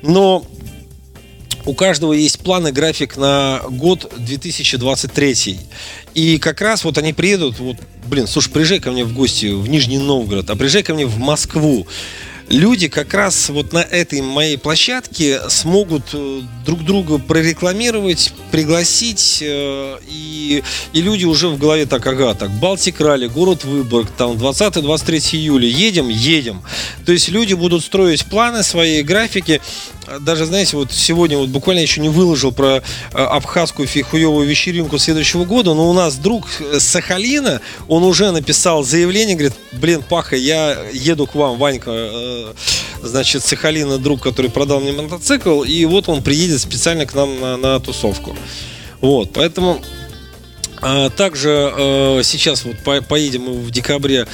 но 0.03 0.47
у 1.67 1.75
каждого 1.75 2.13
есть 2.13 2.41
план 2.41 2.69
и 2.69 2.73
график 2.73 3.17
на 3.17 3.63
год 3.69 4.13
2023. 4.17 5.59
И 6.15 6.39
как 6.39 6.61
раз 6.61 6.85
вот 6.85 6.99
они 6.99 7.13
приедут, 7.13 7.59
вот, 7.59 7.77
блин, 8.07 8.27
слушай, 8.27 8.51
приезжай 8.51 8.81
ко 8.81 8.91
мне 8.91 9.05
в 9.05 9.15
гости 9.15 9.47
в 9.47 9.69
Нижний 9.69 9.99
Новгород, 9.99 10.51
а 10.51 10.57
приезжай 10.57 10.83
ко 10.83 10.95
мне 10.95 11.07
в 11.07 11.19
Москву 11.19 11.87
люди 12.49 12.89
как 12.89 13.15
раз 13.15 13.49
вот 13.49 13.73
на 13.73 13.79
этой 13.79 14.21
моей 14.21 14.59
площадке 14.59 15.41
смогут 15.49 16.03
э, 16.13 16.41
друг 16.67 16.85
друга 16.85 17.19
прорекламировать, 17.19 18.33
пригласить, 18.51 19.39
э, 19.43 19.99
и, 20.09 20.63
и 20.93 21.03
люди 21.03 21.25
уже 21.25 21.49
в 21.49 21.59
голове 21.59 21.87
так, 21.87 22.07
ага, 22.07 22.35
так, 22.35 22.51
Балтик 22.51 23.01
Ралли, 23.01 23.27
город 23.27 23.65
Выборг, 23.65 24.11
там 24.17 24.33
20-23 24.33 25.37
июля, 25.37 25.69
едем, 25.69 26.09
едем. 26.09 26.63
То 27.07 27.13
есть 27.13 27.29
люди 27.29 27.55
будут 27.55 27.85
строить 27.85 28.25
планы, 28.27 28.63
свои 28.63 29.03
графики, 29.03 29.61
даже, 30.21 30.47
знаете, 30.47 30.77
вот 30.77 30.93
сегодня 30.93 31.39
вот 31.39 31.49
буквально 31.49 31.81
еще 31.81 32.01
не 32.01 32.09
выложил 32.09 32.53
про 32.53 32.77
э, 32.77 32.81
абхазскую 33.13 33.89
фихуевую 33.89 34.47
вечеринку 34.47 34.99
следующего 34.99 35.45
года, 35.45 35.75
но 35.75 35.89
у 35.89 35.93
нас 35.93 36.17
друг 36.17 36.47
с 36.73 36.83
Сахалина, 36.83 37.61
он 37.89 38.03
уже 38.05 38.31
написал 38.31 38.85
заявление, 38.85 39.37
говорит, 39.37 39.55
блин, 39.73 40.03
Паха, 40.03 40.37
я 40.37 40.79
еду 40.93 41.27
к 41.27 41.35
вам, 41.35 41.59
Ванька, 41.59 42.55
значит, 43.03 43.45
Сахалина 43.45 43.99
друг, 43.99 44.23
который 44.23 44.51
продал 44.51 44.81
мне 44.81 44.93
мотоцикл, 44.93 45.63
и 45.63 45.85
вот 45.85 46.09
он 46.09 46.23
приедет 46.23 46.61
специально 46.61 47.07
к 47.07 47.15
нам 47.15 47.41
на, 47.41 47.57
на 47.57 47.81
тусовку. 47.81 48.37
Вот, 49.01 49.33
поэтому 49.33 49.81
а, 50.81 51.11
также 51.11 51.73
а, 51.75 52.21
сейчас 52.23 52.65
вот 52.65 52.79
по, 52.79 53.01
поедем 53.01 53.43
мы 53.43 53.53
в 53.55 53.71
декабре 53.71 54.27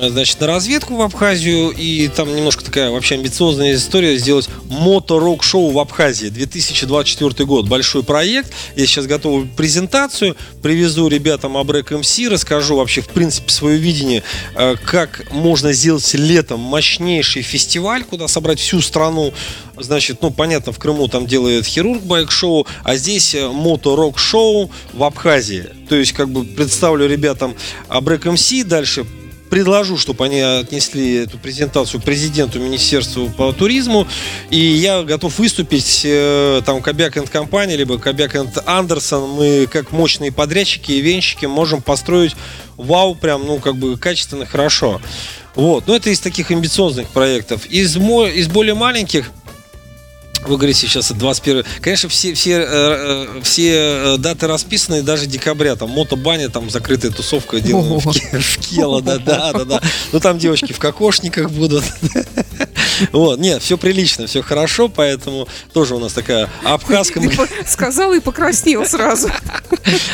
значит, 0.00 0.40
на 0.40 0.46
разведку 0.46 0.96
в 0.96 1.02
Абхазию, 1.02 1.70
и 1.70 2.08
там 2.08 2.34
немножко 2.34 2.64
такая 2.64 2.90
вообще 2.90 3.16
амбициозная 3.16 3.74
история 3.74 4.16
сделать 4.16 4.48
мото-рок-шоу 4.68 5.70
в 5.70 5.78
Абхазии 5.78 6.28
2024 6.28 7.44
год. 7.44 7.68
Большой 7.68 8.02
проект. 8.02 8.52
Я 8.76 8.86
сейчас 8.86 9.06
готовлю 9.06 9.48
презентацию, 9.56 10.36
привезу 10.62 11.08
ребятам 11.08 11.56
Абрек 11.56 11.90
МС, 11.90 12.18
расскажу 12.28 12.76
вообще, 12.76 13.00
в 13.00 13.08
принципе, 13.08 13.50
свое 13.50 13.78
видение, 13.78 14.22
э, 14.54 14.76
как 14.84 15.30
можно 15.32 15.72
сделать 15.72 16.12
летом 16.14 16.60
мощнейший 16.60 17.42
фестиваль, 17.42 18.04
куда 18.04 18.28
собрать 18.28 18.60
всю 18.60 18.80
страну. 18.80 19.32
Значит, 19.76 20.22
ну, 20.22 20.30
понятно, 20.30 20.72
в 20.72 20.78
Крыму 20.78 21.08
там 21.08 21.26
делает 21.26 21.66
хирург 21.66 22.02
байк-шоу, 22.02 22.66
а 22.84 22.96
здесь 22.96 23.34
э, 23.34 23.48
мото-рок-шоу 23.48 24.70
в 24.92 25.02
Абхазии. 25.02 25.64
То 25.88 25.96
есть, 25.96 26.12
как 26.12 26.28
бы 26.28 26.44
представлю 26.44 27.06
ребятам 27.06 27.54
Абрек 27.88 28.26
МС, 28.26 28.52
дальше 28.64 29.06
предложу, 29.48 29.96
чтобы 29.96 30.24
они 30.24 30.40
отнесли 30.40 31.16
эту 31.16 31.38
презентацию 31.38 32.00
президенту 32.00 32.58
Министерству 32.60 33.28
по 33.28 33.52
туризму, 33.52 34.06
и 34.50 34.58
я 34.58 35.02
готов 35.02 35.38
выступить 35.38 36.02
э, 36.04 36.62
там 36.64 36.82
Кобяк 36.82 37.16
энд 37.16 37.30
компания, 37.30 37.76
либо 37.76 37.98
Кобяк 37.98 38.34
энд 38.34 38.58
Андерсон. 38.66 39.30
Мы, 39.30 39.66
как 39.70 39.92
мощные 39.92 40.32
подрядчики 40.32 40.92
и 40.92 41.00
венщики, 41.00 41.46
можем 41.46 41.82
построить 41.82 42.36
вау, 42.76 43.14
прям, 43.14 43.46
ну, 43.46 43.58
как 43.58 43.76
бы 43.76 43.96
качественно, 43.96 44.46
хорошо. 44.46 45.00
Вот, 45.54 45.86
но 45.88 45.96
это 45.96 46.10
из 46.10 46.20
таких 46.20 46.50
амбициозных 46.50 47.08
проектов. 47.08 47.66
Из, 47.66 47.96
из 47.96 48.48
более 48.48 48.74
маленьких 48.74 49.30
вы 50.48 50.56
говорите 50.56 50.80
сейчас 50.80 51.10
21 51.10 51.64
Конечно, 51.80 52.08
все, 52.08 52.34
все, 52.34 52.58
э, 52.58 52.64
э, 52.66 53.40
все 53.42 53.72
э, 53.74 54.16
даты 54.18 54.46
расписаны, 54.46 55.02
даже 55.02 55.26
декабря. 55.26 55.76
Там 55.76 55.90
мотобаня, 55.90 56.48
там 56.48 56.70
закрытая 56.70 57.10
тусовка 57.10 57.60
делаем 57.60 57.98
в, 57.98 58.04
в 58.04 58.58
Кело, 58.58 59.00
да, 59.00 59.18
да, 59.18 59.52
да, 59.52 59.64
да. 59.64 59.82
Ну 60.12 60.20
там 60.20 60.38
девочки 60.38 60.72
в 60.72 60.78
кокошниках 60.78 61.50
будут. 61.50 61.84
Вот, 63.12 63.38
нет, 63.38 63.62
все 63.62 63.78
прилично, 63.78 64.26
все 64.26 64.42
хорошо, 64.42 64.88
поэтому 64.88 65.46
тоже 65.72 65.94
у 65.94 65.98
нас 65.98 66.12
такая 66.12 66.50
абхазская... 66.64 67.30
Сказал 67.66 68.12
и 68.12 68.20
покраснел 68.20 68.84
сразу. 68.86 69.30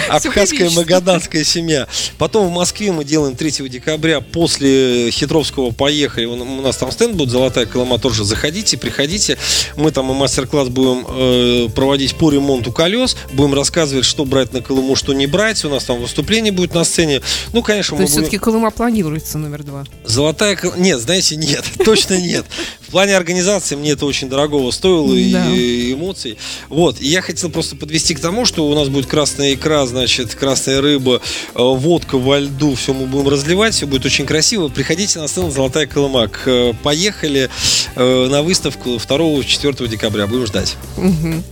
Абхазская 0.08 0.70
магаданская 0.70 1.44
семья. 1.44 1.88
Потом 2.18 2.48
в 2.48 2.52
Москве 2.52 2.92
мы 2.92 3.04
делаем 3.04 3.36
3 3.36 3.68
декабря 3.68 4.20
после 4.20 5.10
Хитровского 5.10 5.70
поехали. 5.70 6.26
У 6.26 6.60
нас 6.60 6.76
там 6.76 6.90
стенд 6.92 7.14
будет 7.14 7.30
«Золотая 7.30 7.66
Колыма», 7.66 7.98
тоже 7.98 8.24
заходите, 8.24 8.76
приходите. 8.76 9.38
Мы 9.76 9.90
там 9.90 10.10
и 10.10 10.14
мастер-класс 10.24 10.68
будем 10.70 11.06
э, 11.06 11.68
проводить 11.74 12.14
по 12.14 12.30
ремонту 12.30 12.72
колес, 12.72 13.14
будем 13.34 13.52
рассказывать, 13.52 14.06
что 14.06 14.24
брать 14.24 14.54
на 14.54 14.62
Колыму, 14.62 14.96
что 14.96 15.12
не 15.12 15.26
брать. 15.26 15.62
У 15.66 15.68
нас 15.68 15.84
там 15.84 16.00
выступление 16.00 16.50
будет 16.50 16.72
на 16.72 16.84
сцене. 16.84 17.20
Ну, 17.52 17.62
конечно, 17.62 17.94
То 17.98 18.02
есть 18.02 18.14
будем... 18.14 18.22
все-таки 18.22 18.38
Колыма 18.42 18.70
планируется 18.70 19.36
номер 19.36 19.64
два? 19.64 19.84
Золотая 20.04 20.56
Колыма... 20.56 20.78
Нет, 20.78 21.00
знаете, 21.00 21.36
нет, 21.36 21.62
точно 21.84 22.18
нет. 22.18 22.46
В 22.94 22.96
плане 22.96 23.16
организации 23.16 23.74
мне 23.74 23.90
это 23.90 24.06
очень 24.06 24.28
дорогого 24.28 24.70
стоило 24.70 25.08
да. 25.08 25.50
и 25.50 25.94
эмоций. 25.94 26.38
Вот, 26.68 27.00
и 27.00 27.08
я 27.08 27.22
хотел 27.22 27.50
просто 27.50 27.74
подвести 27.74 28.14
к 28.14 28.20
тому, 28.20 28.44
что 28.44 28.68
у 28.68 28.74
нас 28.76 28.88
будет 28.88 29.06
красная 29.06 29.54
икра, 29.54 29.84
значит, 29.84 30.36
красная 30.36 30.80
рыба, 30.80 31.16
э, 31.16 31.20
водка 31.56 32.18
во 32.18 32.38
льду, 32.38 32.76
все 32.76 32.94
мы 32.94 33.06
будем 33.06 33.26
разливать, 33.30 33.74
все 33.74 33.88
будет 33.88 34.06
очень 34.06 34.26
красиво. 34.26 34.68
Приходите 34.68 35.18
на 35.18 35.26
сцену 35.26 35.50
«Золотая 35.50 35.88
Колымак». 35.88 36.42
Э, 36.46 36.72
поехали 36.84 37.50
э, 37.96 38.28
на 38.30 38.42
выставку 38.42 38.90
2-4 38.90 39.88
декабря. 39.88 40.28
Будем 40.28 40.46
ждать. 40.46 40.76
Угу. 40.96 41.42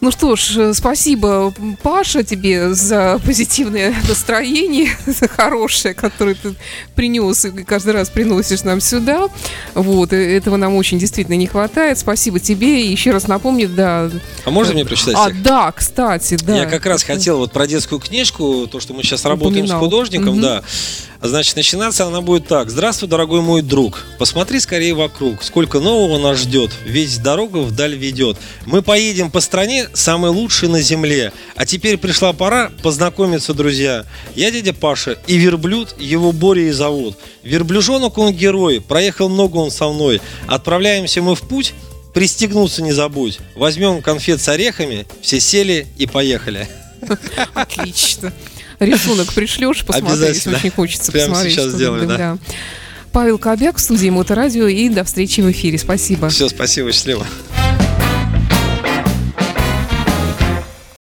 Ну 0.00 0.12
что 0.12 0.36
ж, 0.36 0.56
э, 0.56 0.74
спасибо, 0.74 1.52
Паша, 1.82 2.22
тебе 2.22 2.72
за 2.72 3.20
позитивное 3.24 3.92
настроение, 4.08 4.90
за 5.06 5.26
хорошее, 5.26 5.92
которое 5.92 6.36
ты 6.36 6.54
принес 6.94 7.44
и 7.44 7.50
каждый 7.64 7.94
раз 7.94 8.08
приносишь 8.08 8.62
нам 8.62 8.80
сюда. 8.80 9.28
Вот, 9.74 10.12
э, 10.12 10.36
этого 10.36 10.56
нам 10.56 10.76
очень 10.76 11.00
действительно 11.00 11.34
не 11.34 11.48
хватает. 11.48 11.98
Спасибо 11.98 12.38
тебе. 12.38 12.80
И 12.80 12.92
еще 12.92 13.10
раз 13.10 13.26
напомню, 13.26 13.68
да. 13.68 14.08
А 14.44 14.50
можно 14.50 14.72
мне 14.72 14.84
прочитать? 14.84 15.16
А, 15.16 15.30
да, 15.30 15.72
кстати, 15.72 16.38
да. 16.42 16.56
Я 16.56 16.66
как 16.66 16.86
раз 16.86 17.02
хотел 17.02 17.38
вот 17.38 17.50
про 17.50 17.66
детскую 17.66 18.00
книжку, 18.00 18.68
то, 18.70 18.78
что 18.78 18.94
мы 18.94 19.02
сейчас 19.02 19.24
работаем 19.24 19.64
Упоминал. 19.64 19.80
с 19.80 19.82
художником, 19.82 20.34
угу. 20.34 20.40
да. 20.40 20.62
Значит, 21.20 21.56
начинаться 21.56 22.06
она 22.06 22.20
будет 22.20 22.46
так. 22.46 22.70
Здравствуй, 22.70 23.08
дорогой 23.08 23.40
мой 23.40 23.60
друг. 23.60 24.04
Посмотри 24.18 24.60
скорее 24.60 24.94
вокруг. 24.94 25.42
Сколько 25.42 25.80
нового 25.80 26.18
нас 26.18 26.38
ждет. 26.38 26.70
Ведь 26.84 27.20
дорога 27.22 27.58
вдаль 27.58 27.96
ведет. 27.96 28.36
Мы 28.66 28.82
поедем 28.82 29.30
по 29.30 29.40
стране, 29.40 29.88
самой 29.94 30.30
лучшей 30.30 30.68
на 30.68 30.80
земле. 30.80 31.32
А 31.56 31.66
теперь 31.66 31.98
пришла 31.98 32.32
пора 32.32 32.70
познакомиться, 32.82 33.52
друзья. 33.52 34.04
Я 34.36 34.52
дядя 34.52 34.72
Паша 34.72 35.18
и 35.26 35.36
верблюд, 35.36 35.96
его 35.98 36.30
Борей 36.30 36.70
зовут. 36.70 37.18
Верблюжонок 37.42 38.16
он 38.16 38.32
герой, 38.32 38.80
проехал 38.80 39.28
много 39.28 39.56
он 39.56 39.72
со 39.72 39.88
мной. 39.88 40.20
Отправляемся 40.46 41.20
мы 41.20 41.34
в 41.34 41.40
путь, 41.42 41.74
пристегнуться 42.14 42.80
не 42.80 42.92
забудь. 42.92 43.40
Возьмем 43.56 44.02
конфет 44.02 44.40
с 44.40 44.48
орехами, 44.48 45.04
все 45.20 45.40
сели 45.40 45.88
и 45.98 46.06
поехали. 46.06 46.68
Отлично 47.54 48.32
рисунок 48.78 49.32
пришлешь, 49.34 49.84
посмотреть, 49.84 50.36
если 50.36 50.54
очень 50.54 50.70
хочется 50.70 51.12
Прямо 51.12 51.28
посмотреть. 51.30 51.54
сейчас 51.54 51.72
сделаем, 51.72 52.08
да. 52.08 52.16
да. 52.16 52.38
Павел 53.12 53.38
Кобяк 53.38 53.76
в 53.76 53.80
студии 53.80 54.10
Моторадио 54.10 54.66
и 54.66 54.88
до 54.88 55.04
встречи 55.04 55.40
в 55.40 55.50
эфире. 55.50 55.78
Спасибо. 55.78 56.28
Все, 56.28 56.48
спасибо, 56.48 56.92
счастливо. 56.92 57.26